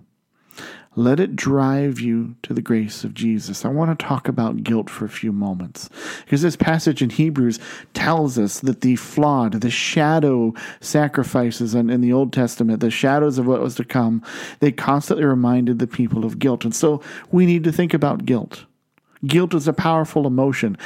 Let 0.98 1.20
it 1.20 1.36
drive 1.36 2.00
you 2.00 2.36
to 2.42 2.56
the 2.56 2.62
grace 2.62 3.04
of 3.04 3.14
Jesus. 3.14 3.64
I 3.64 3.68
want 3.68 3.98
to 3.98 4.04
talk 4.04 4.28
about 4.28 4.64
guilt 4.64 4.90
for 4.90 5.06
a 5.06 5.10
few 5.10 5.32
moments 5.32 5.92
because 6.26 6.42
this 6.42 6.56
passage 6.56 7.04
in 7.04 7.12
Hebrews 7.12 7.60
tells 7.94 8.40
us 8.40 8.62
that 8.62 8.82
the 8.82 8.96
flawed, 8.96 9.62
the 9.62 9.70
shadow 9.70 10.56
sacrifices 10.82 11.76
in, 11.76 11.92
in 11.92 12.02
the 12.02 12.12
Old 12.12 12.34
Testament, 12.34 12.80
the 12.80 12.90
shadows 12.90 13.38
of 13.38 13.46
what 13.46 13.62
was 13.62 13.76
to 13.76 13.86
come, 13.86 14.24
they 14.60 14.72
constantly 14.72 15.24
reminded 15.24 15.78
the 15.78 15.86
people 15.86 16.26
of 16.26 16.40
guilt. 16.40 16.66
And 16.66 16.74
so 16.74 17.04
we 17.32 17.46
need 17.46 17.64
to 17.66 17.72
think 17.72 17.94
about 17.94 18.26
guilt. 18.26 18.66
Guilt 19.24 19.54
is 19.54 19.68
a 19.68 19.74
powerful 19.74 20.26
emotion. 20.26 20.80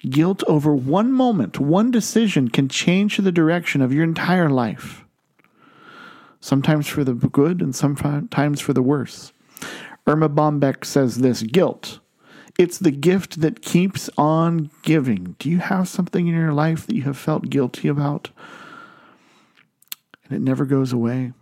Guilt 0.00 0.42
over 0.48 0.74
one 0.74 1.12
moment, 1.12 1.60
one 1.60 1.92
decision 1.92 2.48
can 2.48 2.68
change 2.68 3.18
the 3.18 3.30
direction 3.30 3.82
of 3.82 3.92
your 3.92 4.02
entire 4.02 4.50
life 4.50 5.04
sometimes 6.42 6.86
for 6.86 7.04
the 7.04 7.14
good 7.14 7.62
and 7.62 7.74
sometimes 7.74 8.60
for 8.60 8.74
the 8.74 8.82
worse. 8.82 9.32
Erma 10.06 10.28
Bombeck 10.28 10.84
says 10.84 11.18
this 11.18 11.42
guilt. 11.42 12.00
It's 12.58 12.78
the 12.78 12.90
gift 12.90 13.40
that 13.40 13.62
keeps 13.62 14.10
on 14.18 14.70
giving. 14.82 15.36
Do 15.38 15.48
you 15.48 15.58
have 15.58 15.88
something 15.88 16.26
in 16.26 16.34
your 16.34 16.52
life 16.52 16.86
that 16.86 16.96
you 16.96 17.04
have 17.04 17.16
felt 17.16 17.48
guilty 17.48 17.88
about 17.88 18.28
and 20.24 20.32
it 20.36 20.42
never 20.42 20.66
goes 20.66 20.92
away? 20.92 21.32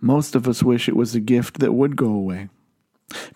Most 0.00 0.34
of 0.34 0.48
us 0.48 0.62
wish 0.62 0.88
it 0.88 0.96
was 0.96 1.14
a 1.14 1.20
gift 1.20 1.58
that 1.58 1.72
would 1.72 1.96
go 1.96 2.06
away. 2.06 2.48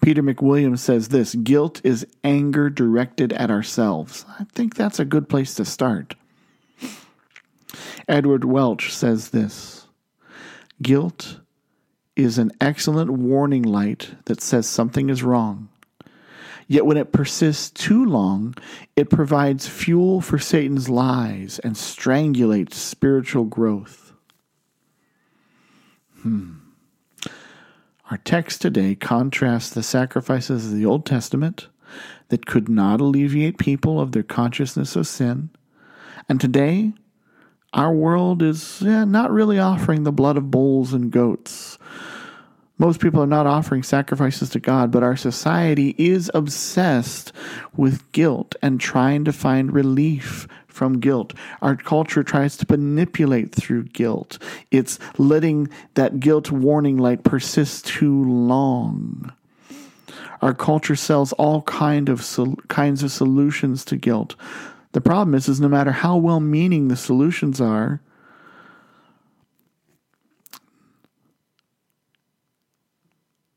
Peter 0.01 0.23
McWilliams 0.23 0.79
says 0.79 1.09
this 1.09 1.35
guilt 1.35 1.81
is 1.85 2.07
anger 2.23 2.71
directed 2.71 3.33
at 3.33 3.51
ourselves. 3.51 4.25
I 4.39 4.45
think 4.55 4.77
that's 4.77 5.01
a 5.01 5.05
good 5.05 5.29
place 5.29 5.55
to 5.57 5.65
start. 5.65 6.15
Edward 8.09 8.45
Welch 8.45 8.93
says 8.93 9.31
this 9.31 9.87
Guilt 10.83 11.41
is 12.17 12.39
an 12.39 12.53
excellent 12.61 13.11
warning 13.11 13.63
light 13.63 14.15
that 14.27 14.41
says 14.41 14.67
something 14.67 15.11
is 15.11 15.23
wrong. 15.23 15.69
Yet 16.67 16.87
when 16.87 16.97
it 16.97 17.13
persists 17.13 17.71
too 17.71 18.05
long, 18.05 18.55
it 18.97 19.11
provides 19.11 19.69
fuel 19.69 20.21
for 20.21 20.39
Satan's 20.39 20.89
lies 20.89 21.59
and 21.59 21.75
strangulates 21.75 22.75
spiritual 22.75 23.45
growth. 23.45 24.13
Hmm. 26.23 26.55
Our 28.11 28.19
text 28.19 28.63
today 28.63 28.95
contrasts 28.95 29.71
the 29.71 29.83
sacrifices 29.83 30.67
of 30.67 30.73
the 30.73 30.87
Old 30.87 31.05
Testament 31.05 31.69
that 32.29 32.47
could 32.47 32.69
not 32.69 33.01
alleviate 33.01 33.59
people 33.59 34.01
of 34.01 34.13
their 34.13 34.23
consciousness 34.23 34.97
of 34.97 35.07
sin, 35.07 35.51
and 36.29 36.41
today 36.41 36.93
our 37.75 37.93
world 37.93 38.41
is 38.41 38.81
yeah, 38.81 39.05
not 39.05 39.31
really 39.31 39.59
offering 39.59 40.05
the 40.05 40.13
blood 40.13 40.37
of 40.37 40.51
bulls 40.51 40.93
and 40.93 41.11
goats. 41.11 41.79
Most 42.79 43.01
people 43.01 43.23
are 43.23 43.27
not 43.27 43.47
offering 43.47 43.83
sacrifices 43.83 44.49
to 44.51 44.61
God, 44.61 44.91
but 44.91 45.03
our 45.03 45.17
society 45.17 45.95
is 45.99 46.31
obsessed 46.35 47.33
with 47.77 48.11
guilt 48.13 48.57
and 48.63 48.81
trying 48.81 49.25
to 49.25 49.33
find 49.33 49.73
relief 49.73 50.49
from 50.67 50.99
guilt. 50.99 51.35
Our 51.63 51.77
culture 51.77 52.25
tries 52.25 52.57
to 52.57 52.67
manipulate 52.69 53.55
through 53.55 53.85
guilt. 53.85 54.39
It's 54.73 54.99
letting 55.19 55.69
that 55.95 56.19
guilt 56.19 56.51
warning 56.51 56.99
light 56.99 57.23
persist 57.23 57.87
too 57.87 58.25
long. 58.25 59.33
Our 60.43 60.53
culture 60.53 60.97
sells 60.97 61.33
all 61.35 61.63
kind 61.63 62.09
of 62.09 62.23
sol- 62.25 62.57
kinds 62.69 63.03
of 63.03 63.13
solutions 63.13 63.85
to 63.87 63.97
guilt. 63.97 64.35
The 64.95 65.01
problem 65.01 65.35
is, 65.35 65.49
is 65.49 65.61
no 65.61 65.69
matter 65.69 65.91
how 65.91 66.17
well 66.17 66.39
meaning 66.39 66.87
the 66.87 66.95
solutions 66.95 67.61
are, 67.61 68.01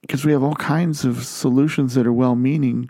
because 0.02 0.26
we 0.26 0.32
have 0.32 0.42
all 0.42 0.56
kinds 0.56 1.06
of 1.06 1.24
solutions 1.24 1.94
that 1.94 2.08
are 2.08 2.14
well 2.14 2.36
meaning, 2.36 2.90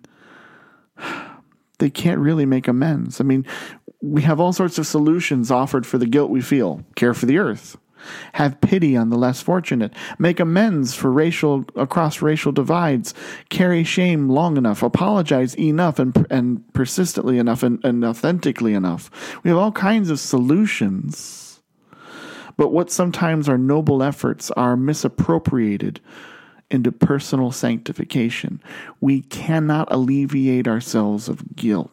they 1.79 1.89
can't 1.89 2.21
really 2.21 2.45
make 2.45 2.69
amends. 2.69 3.19
I 3.19 3.25
mean, 3.25 3.45
we 4.01 4.21
have 4.21 4.39
all 4.39 4.53
sorts 4.53 4.77
of 4.77 4.87
solutions 4.87 5.51
offered 5.51 5.85
for 5.85 5.97
the 5.97 6.07
guilt 6.07 6.31
we 6.31 6.39
feel 6.39 6.85
care 6.95 7.13
for 7.13 7.25
the 7.25 7.39
earth, 7.39 7.75
have 8.33 8.61
pity 8.61 8.95
on 8.95 9.09
the 9.09 9.17
less 9.17 9.41
fortunate, 9.41 9.93
make 10.19 10.39
amends 10.39 10.93
for 10.93 11.11
racial 11.11 11.65
across 11.75 12.21
racial 12.21 12.51
divides, 12.51 13.13
carry 13.49 13.83
shame 13.83 14.29
long 14.29 14.57
enough, 14.57 14.83
apologize 14.83 15.55
enough 15.57 15.99
and 15.99 16.25
and 16.29 16.73
persistently 16.73 17.37
enough 17.37 17.63
and, 17.63 17.83
and 17.83 18.03
authentically 18.03 18.73
enough. 18.73 19.09
We 19.43 19.49
have 19.49 19.57
all 19.57 19.71
kinds 19.71 20.09
of 20.09 20.19
solutions. 20.19 21.43
But 22.57 22.73
what 22.73 22.89
sometimes 22.89 23.47
are 23.47 23.57
noble 23.57 24.01
efforts 24.01 24.49
are 24.51 24.75
misappropriated 24.75 26.01
into 26.69 26.91
personal 26.91 27.51
sanctification. 27.51 28.61
We 28.99 29.21
cannot 29.21 29.91
alleviate 29.91 30.67
ourselves 30.67 31.29
of 31.29 31.55
guilt. 31.55 31.91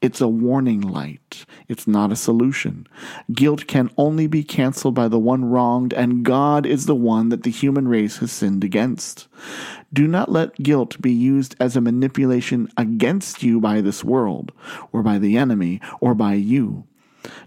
It's 0.00 0.20
a 0.20 0.28
warning 0.28 0.80
light. 0.80 1.44
It's 1.68 1.86
not 1.86 2.12
a 2.12 2.16
solution. 2.16 2.86
Guilt 3.32 3.66
can 3.66 3.90
only 3.96 4.26
be 4.26 4.42
canceled 4.42 4.94
by 4.94 5.08
the 5.08 5.18
one 5.18 5.44
wronged, 5.44 5.92
and 5.92 6.24
God 6.24 6.66
is 6.66 6.86
the 6.86 6.94
one 6.94 7.28
that 7.28 7.42
the 7.42 7.50
human 7.50 7.88
race 7.88 8.18
has 8.18 8.32
sinned 8.32 8.64
against. 8.64 9.28
Do 9.92 10.06
not 10.06 10.30
let 10.30 10.62
guilt 10.62 11.00
be 11.00 11.12
used 11.12 11.54
as 11.60 11.76
a 11.76 11.80
manipulation 11.80 12.68
against 12.76 13.42
you 13.42 13.60
by 13.60 13.80
this 13.80 14.02
world, 14.02 14.52
or 14.92 15.02
by 15.02 15.18
the 15.18 15.36
enemy, 15.36 15.80
or 16.00 16.14
by 16.14 16.34
you. 16.34 16.84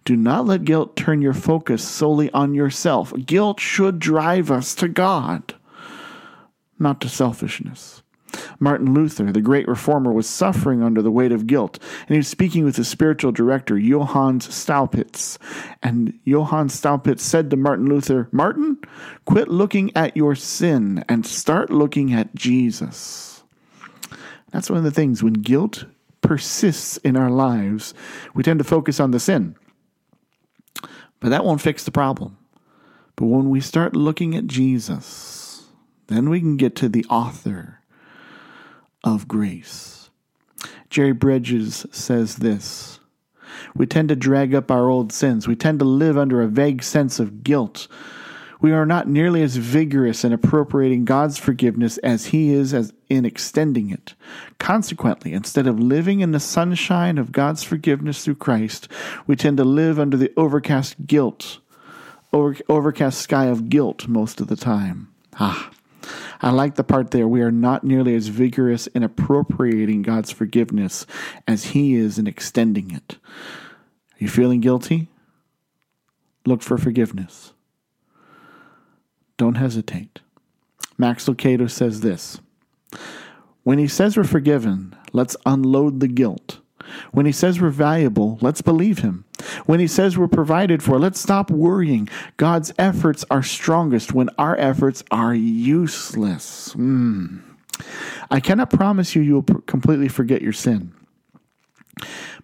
Do 0.05 0.15
not 0.15 0.45
let 0.45 0.63
guilt 0.63 0.95
turn 0.95 1.21
your 1.21 1.33
focus 1.33 1.83
solely 1.83 2.31
on 2.31 2.53
yourself. 2.53 3.13
Guilt 3.25 3.59
should 3.59 3.99
drive 3.99 4.49
us 4.49 4.73
to 4.75 4.87
God, 4.87 5.53
not 6.79 7.01
to 7.01 7.09
selfishness. 7.09 8.01
Martin 8.59 8.93
Luther, 8.93 9.31
the 9.31 9.41
great 9.41 9.67
reformer, 9.67 10.11
was 10.11 10.27
suffering 10.27 10.81
under 10.81 11.01
the 11.01 11.11
weight 11.11 11.31
of 11.31 11.47
guilt, 11.47 11.79
and 12.01 12.09
he 12.09 12.17
was 12.17 12.27
speaking 12.27 12.63
with 12.63 12.75
his 12.75 12.87
spiritual 12.87 13.31
director, 13.31 13.79
Johannes 13.79 14.47
Staupitz. 14.47 15.37
And 15.83 16.19
Johannes 16.27 16.79
Staupitz 16.79 17.21
said 17.21 17.49
to 17.49 17.57
Martin 17.57 17.87
Luther, 17.87 18.29
Martin, 18.31 18.77
quit 19.25 19.47
looking 19.47 19.95
at 19.95 20.17
your 20.17 20.35
sin 20.35 21.03
and 21.07 21.25
start 21.25 21.69
looking 21.69 22.13
at 22.13 22.35
Jesus. 22.35 23.43
That's 24.51 24.69
one 24.69 24.77
of 24.77 24.83
the 24.83 24.91
things 24.91 25.23
when 25.23 25.33
guilt 25.33 25.85
persists 26.21 26.97
in 26.97 27.15
our 27.15 27.29
lives, 27.29 27.93
we 28.33 28.43
tend 28.43 28.59
to 28.59 28.65
focus 28.65 28.99
on 28.99 29.11
the 29.11 29.19
sin. 29.19 29.55
But 31.19 31.29
that 31.29 31.45
won't 31.45 31.61
fix 31.61 31.83
the 31.83 31.91
problem. 31.91 32.37
But 33.15 33.25
when 33.25 33.49
we 33.49 33.61
start 33.61 33.95
looking 33.95 34.35
at 34.35 34.45
Jesus, 34.45 35.65
then 36.07 36.29
we 36.29 36.39
can 36.39 36.57
get 36.57 36.75
to 36.77 36.89
the 36.89 37.05
author 37.05 37.76
of 39.15 39.27
grace. 39.27 40.09
Jerry 40.89 41.13
Bridges 41.13 41.85
says 41.91 42.37
this 42.37 42.99
We 43.75 43.85
tend 43.85 44.09
to 44.09 44.15
drag 44.15 44.55
up 44.55 44.71
our 44.71 44.89
old 44.89 45.11
sins. 45.11 45.47
We 45.47 45.55
tend 45.55 45.79
to 45.79 45.85
live 45.85 46.17
under 46.17 46.41
a 46.41 46.47
vague 46.47 46.83
sense 46.83 47.19
of 47.19 47.43
guilt 47.43 47.87
we 48.59 48.71
are 48.71 48.85
not 48.85 49.07
nearly 49.07 49.43
as 49.43 49.57
vigorous 49.57 50.23
in 50.23 50.33
appropriating 50.33 51.05
God's 51.05 51.37
forgiveness 51.37 51.97
as 51.99 52.27
He 52.27 52.51
is 52.51 52.73
as 52.73 52.91
in 53.09 53.25
extending 53.25 53.91
it. 53.91 54.15
Consequently, 54.57 55.33
instead 55.33 55.67
of 55.67 55.79
living 55.79 56.21
in 56.21 56.31
the 56.31 56.39
sunshine 56.39 57.17
of 57.17 57.31
God's 57.31 57.63
forgiveness 57.63 58.23
through 58.23 58.35
Christ, 58.35 58.87
we 59.27 59.35
tend 59.35 59.57
to 59.57 59.63
live 59.63 59.99
under 59.99 60.17
the 60.17 60.33
overcast 60.35 61.05
guilt, 61.05 61.59
over, 62.33 62.55
overcast 62.67 63.21
sky 63.21 63.45
of 63.45 63.69
guilt 63.69 64.07
most 64.07 64.41
of 64.41 64.47
the 64.47 64.55
time. 64.55 65.13
Ah, 65.39 65.69
I 66.41 66.51
like 66.51 66.75
the 66.75 66.83
part 66.83 67.11
there. 67.11 67.27
We 67.27 67.41
are 67.41 67.51
not 67.51 67.83
nearly 67.83 68.15
as 68.15 68.27
vigorous 68.27 68.87
in 68.87 69.03
appropriating 69.03 70.01
God's 70.01 70.31
forgiveness 70.31 71.05
as 71.47 71.65
He 71.65 71.95
is 71.95 72.19
in 72.19 72.27
extending 72.27 72.91
it. 72.91 73.17
Are 74.13 74.19
you 74.19 74.27
feeling 74.27 74.61
guilty? 74.61 75.09
Look 76.45 76.61
for 76.61 76.77
forgiveness. 76.77 77.53
Don't 79.37 79.55
hesitate. 79.55 80.21
Max 80.97 81.27
Lucado 81.27 81.69
says 81.69 82.01
this 82.01 82.39
When 83.63 83.77
he 83.77 83.87
says 83.87 84.17
we're 84.17 84.23
forgiven, 84.23 84.95
let's 85.13 85.37
unload 85.45 85.99
the 85.99 86.07
guilt. 86.07 86.59
When 87.11 87.25
he 87.25 87.31
says 87.31 87.61
we're 87.61 87.69
valuable, 87.69 88.39
let's 88.41 88.61
believe 88.61 88.99
him. 88.99 89.25
When 89.65 89.79
he 89.79 89.87
says 89.87 90.17
we're 90.17 90.27
provided 90.27 90.83
for, 90.83 90.99
let's 90.99 91.19
stop 91.19 91.49
worrying. 91.51 92.09
God's 92.37 92.73
efforts 92.77 93.25
are 93.29 93.43
strongest 93.43 94.13
when 94.13 94.29
our 94.37 94.57
efforts 94.57 95.03
are 95.11 95.33
useless. 95.33 96.73
Mm. 96.75 97.41
I 98.29 98.39
cannot 98.39 98.69
promise 98.69 99.15
you 99.15 99.21
you'll 99.21 99.43
completely 99.43 100.07
forget 100.07 100.41
your 100.41 100.53
sin, 100.53 100.93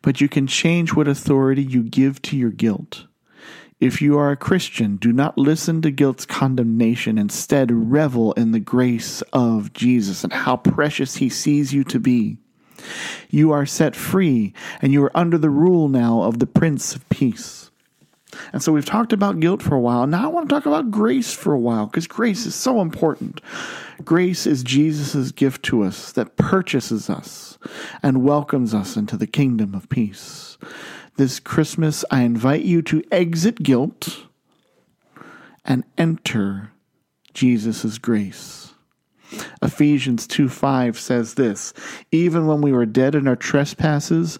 but 0.01 0.21
you 0.21 0.29
can 0.29 0.47
change 0.47 0.93
what 0.93 1.07
authority 1.07 1.63
you 1.63 1.83
give 1.83 2.21
to 2.23 2.37
your 2.37 2.51
guilt. 2.51 3.05
If 3.79 4.01
you 4.01 4.17
are 4.17 4.31
a 4.31 4.37
Christian, 4.37 4.95
do 4.95 5.11
not 5.11 5.37
listen 5.37 5.81
to 5.81 5.91
guilt's 5.91 6.25
condemnation. 6.25 7.17
Instead, 7.17 7.69
revel 7.69 8.31
in 8.33 8.51
the 8.51 8.59
grace 8.59 9.21
of 9.33 9.73
Jesus 9.73 10.23
and 10.23 10.31
how 10.31 10.55
precious 10.55 11.17
he 11.17 11.27
sees 11.27 11.73
you 11.73 11.83
to 11.85 11.99
be. 11.99 12.37
You 13.29 13.51
are 13.51 13.65
set 13.65 13.95
free, 13.95 14.53
and 14.81 14.93
you 14.93 15.03
are 15.03 15.17
under 15.17 15.37
the 15.37 15.49
rule 15.49 15.89
now 15.89 16.23
of 16.23 16.39
the 16.39 16.47
Prince 16.47 16.95
of 16.95 17.07
Peace. 17.09 17.71
And 18.51 18.63
so 18.63 18.71
we've 18.71 18.85
talked 18.85 19.13
about 19.13 19.39
guilt 19.39 19.61
for 19.61 19.75
a 19.75 19.79
while. 19.79 20.07
Now 20.07 20.25
I 20.25 20.27
want 20.27 20.49
to 20.49 20.55
talk 20.55 20.65
about 20.65 20.91
grace 20.91 21.33
for 21.33 21.53
a 21.53 21.59
while 21.59 21.85
because 21.85 22.07
grace 22.07 22.45
is 22.45 22.55
so 22.55 22.81
important. 22.81 23.41
Grace 24.03 24.45
is 24.47 24.63
Jesus' 24.63 25.31
gift 25.31 25.63
to 25.63 25.83
us 25.83 26.11
that 26.13 26.35
purchases 26.35 27.09
us 27.09 27.57
and 28.01 28.23
welcomes 28.23 28.73
us 28.73 28.97
into 28.97 29.17
the 29.17 29.27
kingdom 29.27 29.75
of 29.75 29.89
peace. 29.89 30.57
This 31.15 31.39
Christmas, 31.39 32.03
I 32.09 32.21
invite 32.21 32.63
you 32.63 32.81
to 32.83 33.03
exit 33.11 33.61
guilt 33.61 34.25
and 35.63 35.83
enter 35.97 36.71
Jesus' 37.33 37.97
grace. 37.97 38.72
Ephesians 39.61 40.27
2 40.27 40.49
5 40.49 40.99
says 40.99 41.33
this 41.35 41.73
Even 42.11 42.47
when 42.47 42.61
we 42.61 42.71
were 42.71 42.85
dead 42.85 43.15
in 43.15 43.27
our 43.27 43.35
trespasses, 43.35 44.39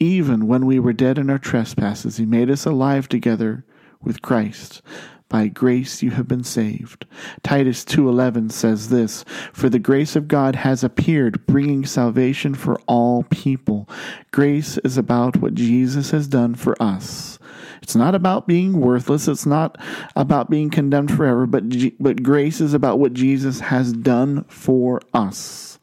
even 0.00 0.46
when 0.46 0.66
we 0.66 0.78
were 0.78 0.92
dead 0.92 1.18
in 1.18 1.30
our 1.30 1.38
trespasses, 1.38 2.16
he 2.16 2.26
made 2.26 2.50
us 2.50 2.64
alive 2.64 3.08
together 3.08 3.64
with 4.02 4.22
Christ. 4.22 4.82
By 5.28 5.48
grace 5.48 6.02
you 6.02 6.12
have 6.12 6.26
been 6.26 6.44
saved. 6.44 7.04
Titus 7.42 7.84
2:11 7.84 8.48
says 8.48 8.88
this, 8.88 9.26
"For 9.52 9.68
the 9.68 9.78
grace 9.78 10.16
of 10.16 10.26
God 10.26 10.56
has 10.56 10.82
appeared, 10.82 11.44
bringing 11.46 11.84
salvation 11.84 12.54
for 12.54 12.80
all 12.86 13.24
people." 13.24 13.86
Grace 14.30 14.78
is 14.78 14.96
about 14.96 15.36
what 15.36 15.54
Jesus 15.54 16.12
has 16.12 16.28
done 16.28 16.54
for 16.54 16.80
us. 16.82 17.37
It's 17.82 17.96
not 17.96 18.14
about 18.14 18.46
being 18.46 18.80
worthless, 18.80 19.28
it's 19.28 19.46
not 19.46 19.76
about 20.16 20.50
being 20.50 20.70
condemned 20.70 21.14
forever, 21.14 21.46
but 21.46 21.64
but 22.00 22.22
grace 22.22 22.60
is 22.60 22.74
about 22.74 22.98
what 22.98 23.14
Jesus 23.14 23.60
has 23.60 23.92
done 23.92 24.44
for 24.44 25.00
us. 25.12 25.78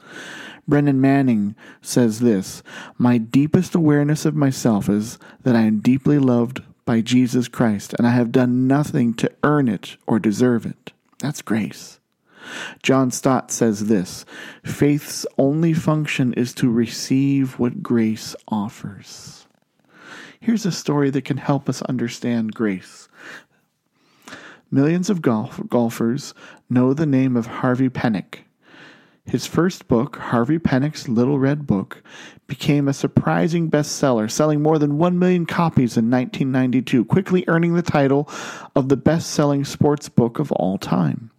Brennan 0.67 0.99
Manning 0.99 1.55
says 1.81 2.19
this 2.19 2.63
My 2.97 3.17
deepest 3.17 3.75
awareness 3.75 4.25
of 4.25 4.35
myself 4.35 4.89
is 4.89 5.19
that 5.43 5.55
I 5.55 5.61
am 5.61 5.79
deeply 5.79 6.17
loved 6.17 6.61
by 6.85 7.01
Jesus 7.01 7.47
Christ, 7.47 7.93
and 7.93 8.07
I 8.07 8.11
have 8.11 8.31
done 8.31 8.67
nothing 8.67 9.13
to 9.15 9.31
earn 9.43 9.67
it 9.67 9.97
or 10.07 10.19
deserve 10.19 10.65
it. 10.65 10.91
That's 11.19 11.41
grace. 11.41 11.99
John 12.83 13.09
Stott 13.09 13.51
says 13.51 13.87
this 13.87 14.25
faith's 14.63 15.25
only 15.37 15.73
function 15.73 16.33
is 16.33 16.53
to 16.55 16.69
receive 16.69 17.57
what 17.59 17.81
grace 17.81 18.35
offers. 18.47 19.44
Here's 20.45 20.67
a 20.67 20.71
story 20.71 21.09
that 21.09 21.25
can 21.25 21.37
help 21.37 21.67
us 21.67 21.81
understand 21.81 22.53
grace. 22.53 23.09
Millions 24.69 25.09
of 25.09 25.23
golf, 25.23 25.59
golfers 25.69 26.35
know 26.69 26.93
the 26.93 27.07
name 27.07 27.35
of 27.35 27.47
Harvey 27.47 27.89
Penick. 27.89 28.41
His 29.25 29.47
first 29.47 29.87
book, 29.87 30.17
Harvey 30.17 30.59
Penick's 30.59 31.09
Little 31.09 31.39
Red 31.39 31.65
Book, 31.65 32.03
became 32.45 32.87
a 32.87 32.93
surprising 32.93 33.71
bestseller, 33.71 34.29
selling 34.29 34.61
more 34.61 34.77
than 34.77 34.99
1 34.99 35.17
million 35.17 35.47
copies 35.47 35.97
in 35.97 36.11
1992, 36.11 37.05
quickly 37.05 37.43
earning 37.47 37.73
the 37.73 37.81
title 37.81 38.29
of 38.75 38.87
the 38.87 38.97
best 38.97 39.31
selling 39.31 39.65
sports 39.65 40.09
book 40.09 40.37
of 40.37 40.51
all 40.51 40.77
time. 40.77 41.31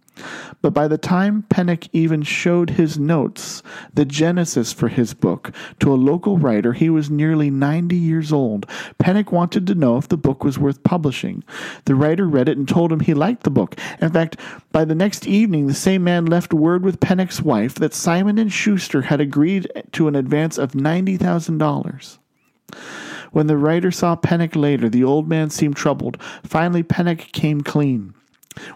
But 0.61 0.73
by 0.73 0.87
the 0.87 0.97
time 0.97 1.43
Penick 1.49 1.87
even 1.93 2.23
showed 2.23 2.71
his 2.71 2.97
notes, 2.97 3.61
the 3.93 4.05
genesis 4.05 4.73
for 4.73 4.87
his 4.87 5.13
book, 5.13 5.51
to 5.79 5.93
a 5.93 5.95
local 5.95 6.37
writer, 6.37 6.73
he 6.73 6.89
was 6.89 7.09
nearly 7.09 7.49
90 7.51 7.95
years 7.95 8.33
old. 8.33 8.65
Penick 8.97 9.31
wanted 9.31 9.67
to 9.67 9.75
know 9.75 9.97
if 9.97 10.07
the 10.07 10.17
book 10.17 10.43
was 10.43 10.57
worth 10.57 10.83
publishing. 10.83 11.43
The 11.85 11.95
writer 11.95 12.27
read 12.27 12.49
it 12.49 12.57
and 12.57 12.67
told 12.67 12.91
him 12.91 13.01
he 13.01 13.13
liked 13.13 13.43
the 13.43 13.51
book. 13.51 13.75
In 14.01 14.11
fact, 14.11 14.37
by 14.71 14.83
the 14.83 14.95
next 14.95 15.27
evening, 15.27 15.67
the 15.67 15.73
same 15.73 16.03
man 16.03 16.25
left 16.25 16.53
word 16.53 16.83
with 16.83 16.99
Penick's 16.99 17.41
wife 17.41 17.75
that 17.75 17.93
Simon 17.93 18.37
and 18.37 18.51
Schuster 18.51 19.03
had 19.03 19.21
agreed 19.21 19.71
to 19.91 20.07
an 20.07 20.15
advance 20.15 20.57
of 20.57 20.71
$90,000. 20.71 22.17
When 23.31 23.47
the 23.47 23.57
writer 23.57 23.91
saw 23.91 24.15
Penick 24.15 24.55
later, 24.55 24.89
the 24.89 25.03
old 25.03 25.27
man 25.27 25.49
seemed 25.49 25.75
troubled. 25.75 26.17
Finally, 26.43 26.83
Penick 26.83 27.31
came 27.31 27.61
clean. 27.61 28.13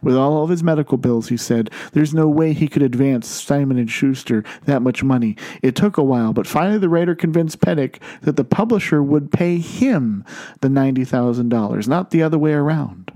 With 0.02 0.16
all 0.16 0.44
of 0.44 0.50
his 0.50 0.64
medical 0.64 0.98
bills, 0.98 1.30
he 1.30 1.38
said, 1.38 1.70
there's 1.94 2.14
no 2.14 2.28
way 2.28 2.54
he 2.54 2.68
could 2.68 2.84
advance 2.84 3.28
Simon 3.28 3.78
and 3.78 3.90
Schuster 3.90 4.44
that 4.66 4.82
much 4.82 5.04
money. 5.04 5.36
It 5.62 5.76
took 5.76 5.98
a 5.98 6.04
while, 6.04 6.34
but 6.34 6.48
finally 6.48 6.78
the 6.80 6.90
writer 6.90 7.16
convinced 7.16 7.62
Penick 7.62 8.02
that 8.22 8.36
the 8.36 8.44
publisher 8.44 9.02
would 9.04 9.32
pay 9.32 9.58
him 9.58 10.24
the 10.62 10.68
$90,000, 10.68 11.88
not 11.88 12.12
the 12.12 12.24
other 12.24 12.38
way 12.38 12.54
around. 12.54 13.12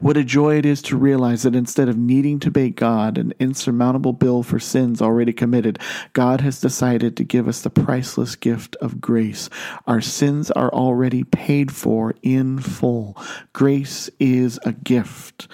What 0.00 0.16
a 0.16 0.24
joy 0.24 0.58
it 0.58 0.66
is 0.66 0.82
to 0.82 0.96
realize 0.96 1.42
that 1.42 1.54
instead 1.54 1.88
of 1.88 1.96
needing 1.96 2.38
to 2.40 2.50
pay 2.50 2.70
God 2.70 3.18
an 3.18 3.32
insurmountable 3.38 4.12
bill 4.12 4.42
for 4.42 4.58
sins 4.58 5.02
already 5.02 5.32
committed, 5.32 5.78
God 6.12 6.40
has 6.40 6.60
decided 6.60 7.16
to 7.16 7.24
give 7.24 7.48
us 7.48 7.62
the 7.62 7.70
priceless 7.70 8.36
gift 8.36 8.76
of 8.76 9.00
grace. 9.00 9.48
Our 9.86 10.00
sins 10.00 10.50
are 10.50 10.72
already 10.72 11.24
paid 11.24 11.72
for 11.72 12.14
in 12.22 12.58
full. 12.58 13.16
Grace 13.52 14.10
is 14.18 14.58
a 14.64 14.72
gift, 14.72 15.48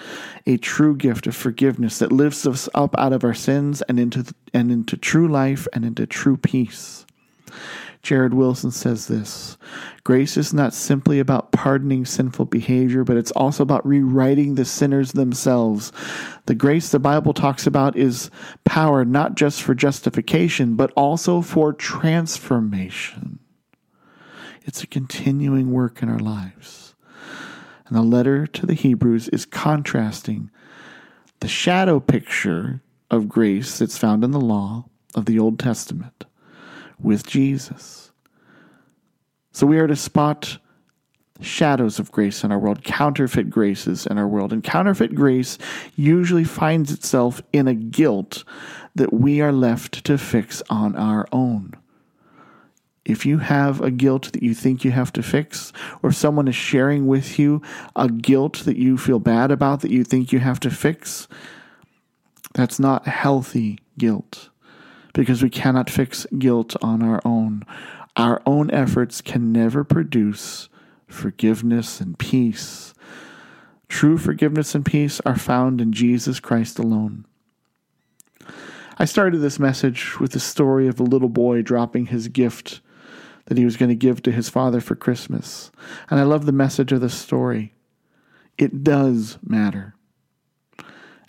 a 0.45 0.57
true 0.57 0.95
gift 0.95 1.27
of 1.27 1.35
forgiveness 1.35 1.99
that 1.99 2.11
lifts 2.11 2.45
us 2.45 2.69
up 2.73 2.95
out 2.97 3.13
of 3.13 3.23
our 3.23 3.33
sins 3.33 3.81
and 3.83 3.99
into, 3.99 4.25
and 4.53 4.71
into 4.71 4.97
true 4.97 5.27
life 5.27 5.67
and 5.73 5.85
into 5.85 6.05
true 6.05 6.37
peace. 6.37 7.05
Jared 8.03 8.33
Wilson 8.33 8.69
says 8.69 9.07
this 9.07 9.57
Grace 10.03 10.35
is 10.35 10.53
not 10.53 10.73
simply 10.73 11.19
about 11.19 11.53
pardoning 11.53 12.05
sinful 12.05 12.45
behavior, 12.45 13.05
but 13.05 13.15
it's 13.15 13.31
also 13.31 13.63
about 13.63 13.87
rewriting 13.87 14.55
the 14.55 14.65
sinners 14.65 15.13
themselves. 15.13 15.93
The 16.45 16.53
grace 16.53 16.89
the 16.89 16.99
Bible 16.99 17.33
talks 17.33 17.65
about 17.65 17.95
is 17.95 18.29
power 18.65 19.05
not 19.05 19.35
just 19.35 19.63
for 19.63 19.73
justification, 19.73 20.75
but 20.75 20.91
also 20.97 21.41
for 21.41 21.71
transformation. 21.71 23.39
It's 24.63 24.83
a 24.83 24.87
continuing 24.87 25.71
work 25.71 26.03
in 26.03 26.09
our 26.09 26.19
lives. 26.19 26.95
And 27.87 27.95
the 27.95 28.01
letter 28.01 28.45
to 28.47 28.65
the 28.65 28.73
Hebrews 28.73 29.29
is 29.29 29.45
contrasting 29.45 30.51
the 31.39 31.47
shadow 31.47 32.01
picture 32.01 32.81
of 33.09 33.29
grace 33.29 33.77
that's 33.77 33.97
found 33.97 34.25
in 34.25 34.31
the 34.31 34.41
law 34.41 34.85
of 35.15 35.25
the 35.25 35.39
Old 35.39 35.57
Testament 35.57 36.25
with 37.03 37.27
Jesus. 37.27 38.11
So 39.51 39.67
we 39.67 39.77
are 39.77 39.87
to 39.87 39.95
spot 39.95 40.57
shadows 41.41 41.99
of 41.99 42.11
grace 42.11 42.43
in 42.43 42.51
our 42.51 42.59
world, 42.59 42.83
counterfeit 42.83 43.49
graces 43.49 44.05
in 44.05 44.17
our 44.17 44.27
world. 44.27 44.53
And 44.53 44.63
counterfeit 44.63 45.13
grace 45.13 45.57
usually 45.95 46.43
finds 46.43 46.91
itself 46.91 47.41
in 47.51 47.67
a 47.67 47.73
guilt 47.73 48.43
that 48.95 49.13
we 49.13 49.41
are 49.41 49.51
left 49.51 50.03
to 50.05 50.17
fix 50.17 50.61
on 50.69 50.95
our 50.95 51.27
own. 51.31 51.73
If 53.05 53.25
you 53.25 53.39
have 53.39 53.81
a 53.81 53.91
guilt 53.91 54.31
that 54.31 54.43
you 54.43 54.53
think 54.53 54.85
you 54.85 54.91
have 54.91 55.11
to 55.13 55.23
fix, 55.23 55.73
or 56.01 56.13
someone 56.13 56.47
is 56.47 56.55
sharing 56.55 57.05
with 57.05 57.37
you 57.37 57.61
a 57.97 58.07
guilt 58.07 58.59
that 58.59 58.77
you 58.77 58.97
feel 58.97 59.19
bad 59.19 59.51
about 59.51 59.81
that 59.81 59.91
you 59.91 60.05
think 60.05 60.31
you 60.31 60.39
have 60.39 60.59
to 60.61 60.71
fix, 60.71 61.27
that's 62.53 62.79
not 62.79 63.05
healthy 63.05 63.79
guilt 63.97 64.49
because 65.13 65.41
we 65.41 65.49
cannot 65.49 65.89
fix 65.89 66.25
guilt 66.37 66.75
on 66.81 67.01
our 67.01 67.21
own. 67.23 67.65
Our 68.15 68.41
own 68.45 68.69
efforts 68.71 69.21
can 69.21 69.51
never 69.51 69.83
produce 69.83 70.69
forgiveness 71.07 72.01
and 72.01 72.17
peace. 72.17 72.93
True 73.87 74.17
forgiveness 74.17 74.75
and 74.75 74.85
peace 74.85 75.21
are 75.25 75.37
found 75.37 75.79
in 75.79 75.93
Jesus 75.93 76.39
Christ 76.39 76.79
alone. 76.79 77.25
I 78.97 79.05
started 79.05 79.39
this 79.39 79.59
message 79.59 80.19
with 80.19 80.31
the 80.31 80.39
story 80.39 80.87
of 80.87 80.99
a 80.99 81.03
little 81.03 81.29
boy 81.29 81.61
dropping 81.61 82.07
his 82.07 82.27
gift 82.27 82.81
that 83.45 83.57
he 83.57 83.65
was 83.65 83.77
going 83.77 83.89
to 83.89 83.95
give 83.95 84.21
to 84.23 84.31
his 84.31 84.49
father 84.49 84.79
for 84.79 84.95
Christmas. 84.95 85.71
And 86.09 86.19
I 86.19 86.23
love 86.23 86.45
the 86.45 86.51
message 86.51 86.91
of 86.91 87.01
the 87.01 87.09
story. 87.09 87.73
It 88.57 88.83
does 88.83 89.37
matter. 89.45 89.95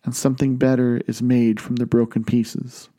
And 0.05 0.15
something 0.15 0.57
better 0.57 1.01
is 1.07 1.23
made 1.23 1.61
from 1.61 1.77
the 1.77 1.87
broken 1.87 2.25
pieces. 2.25 2.91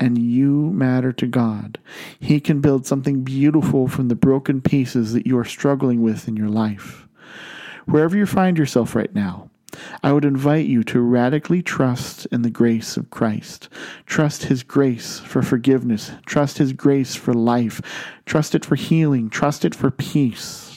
And 0.00 0.16
you 0.16 0.70
matter 0.70 1.12
to 1.12 1.26
God. 1.26 1.78
He 2.18 2.40
can 2.40 2.60
build 2.60 2.86
something 2.86 3.22
beautiful 3.22 3.86
from 3.86 4.08
the 4.08 4.14
broken 4.14 4.62
pieces 4.62 5.12
that 5.12 5.26
you 5.26 5.38
are 5.38 5.44
struggling 5.44 6.00
with 6.00 6.26
in 6.26 6.36
your 6.36 6.48
life. 6.48 7.06
Wherever 7.84 8.16
you 8.16 8.24
find 8.24 8.56
yourself 8.56 8.96
right 8.96 9.14
now, 9.14 9.50
I 10.02 10.12
would 10.12 10.24
invite 10.24 10.66
you 10.66 10.82
to 10.84 11.00
radically 11.00 11.62
trust 11.62 12.26
in 12.32 12.42
the 12.42 12.50
grace 12.50 12.96
of 12.96 13.10
Christ. 13.10 13.68
Trust 14.06 14.44
His 14.44 14.62
grace 14.62 15.20
for 15.20 15.42
forgiveness. 15.42 16.12
Trust 16.26 16.58
His 16.58 16.72
grace 16.72 17.14
for 17.14 17.34
life. 17.34 17.80
Trust 18.26 18.54
it 18.54 18.64
for 18.64 18.76
healing. 18.76 19.28
Trust 19.28 19.64
it 19.64 19.74
for 19.74 19.90
peace. 19.90 20.69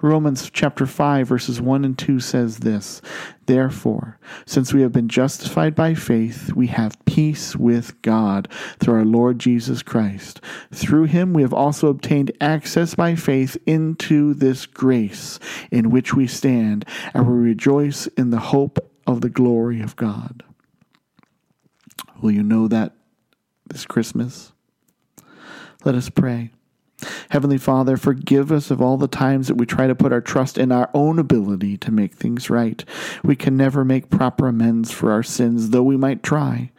Romans 0.00 0.50
chapter 0.52 0.86
5 0.86 1.28
verses 1.28 1.60
1 1.60 1.84
and 1.84 1.98
2 1.98 2.20
says 2.20 2.58
this, 2.58 3.02
Therefore, 3.46 4.18
since 4.44 4.74
we 4.74 4.82
have 4.82 4.92
been 4.92 5.08
justified 5.08 5.74
by 5.74 5.94
faith, 5.94 6.52
we 6.54 6.66
have 6.68 7.04
peace 7.04 7.54
with 7.54 8.00
God 8.02 8.48
through 8.78 8.94
our 8.94 9.04
Lord 9.04 9.38
Jesus 9.38 9.82
Christ. 9.82 10.40
Through 10.72 11.04
him 11.04 11.32
we 11.32 11.42
have 11.42 11.54
also 11.54 11.88
obtained 11.88 12.32
access 12.40 12.94
by 12.94 13.14
faith 13.14 13.56
into 13.66 14.34
this 14.34 14.66
grace 14.66 15.38
in 15.70 15.90
which 15.90 16.14
we 16.14 16.26
stand, 16.26 16.84
and 17.14 17.26
we 17.26 17.34
rejoice 17.34 18.06
in 18.08 18.30
the 18.30 18.40
hope 18.40 18.78
of 19.06 19.20
the 19.20 19.30
glory 19.30 19.80
of 19.80 19.94
God. 19.96 20.42
Will 22.20 22.32
you 22.32 22.42
know 22.42 22.66
that 22.68 22.94
this 23.68 23.86
Christmas? 23.86 24.52
Let 25.84 25.94
us 25.94 26.10
pray. 26.10 26.50
Heavenly 27.30 27.58
Father, 27.58 27.96
forgive 27.96 28.50
us 28.50 28.70
of 28.70 28.80
all 28.80 28.96
the 28.96 29.08
times 29.08 29.48
that 29.48 29.56
we 29.56 29.66
try 29.66 29.86
to 29.86 29.94
put 29.94 30.12
our 30.12 30.20
trust 30.20 30.56
in 30.56 30.72
our 30.72 30.90
own 30.94 31.18
ability 31.18 31.76
to 31.78 31.90
make 31.90 32.14
things 32.14 32.48
right. 32.48 32.84
We 33.22 33.36
can 33.36 33.56
never 33.56 33.84
make 33.84 34.08
proper 34.08 34.48
amends 34.48 34.92
for 34.92 35.12
our 35.12 35.22
sins, 35.22 35.70
though 35.70 35.82
we 35.82 35.96
might 35.96 36.22
try. 36.22 36.70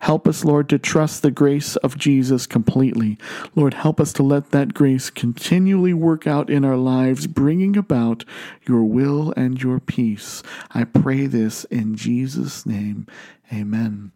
Help 0.00 0.28
us, 0.28 0.44
Lord, 0.44 0.68
to 0.68 0.78
trust 0.78 1.22
the 1.22 1.30
grace 1.30 1.74
of 1.76 1.98
Jesus 1.98 2.46
completely. 2.46 3.18
Lord, 3.54 3.74
help 3.74 4.00
us 4.00 4.12
to 4.14 4.22
let 4.22 4.50
that 4.50 4.74
grace 4.74 5.10
continually 5.10 5.94
work 5.94 6.26
out 6.26 6.50
in 6.50 6.64
our 6.64 6.76
lives, 6.76 7.26
bringing 7.26 7.76
about 7.76 8.24
your 8.68 8.84
will 8.84 9.32
and 9.36 9.60
your 9.60 9.80
peace. 9.80 10.42
I 10.70 10.84
pray 10.84 11.26
this 11.26 11.64
in 11.64 11.96
Jesus' 11.96 12.64
name. 12.64 13.06
Amen. 13.52 14.12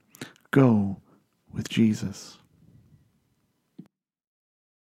Go 0.51 1.01
with 1.53 1.69
Jesus. 1.69 2.38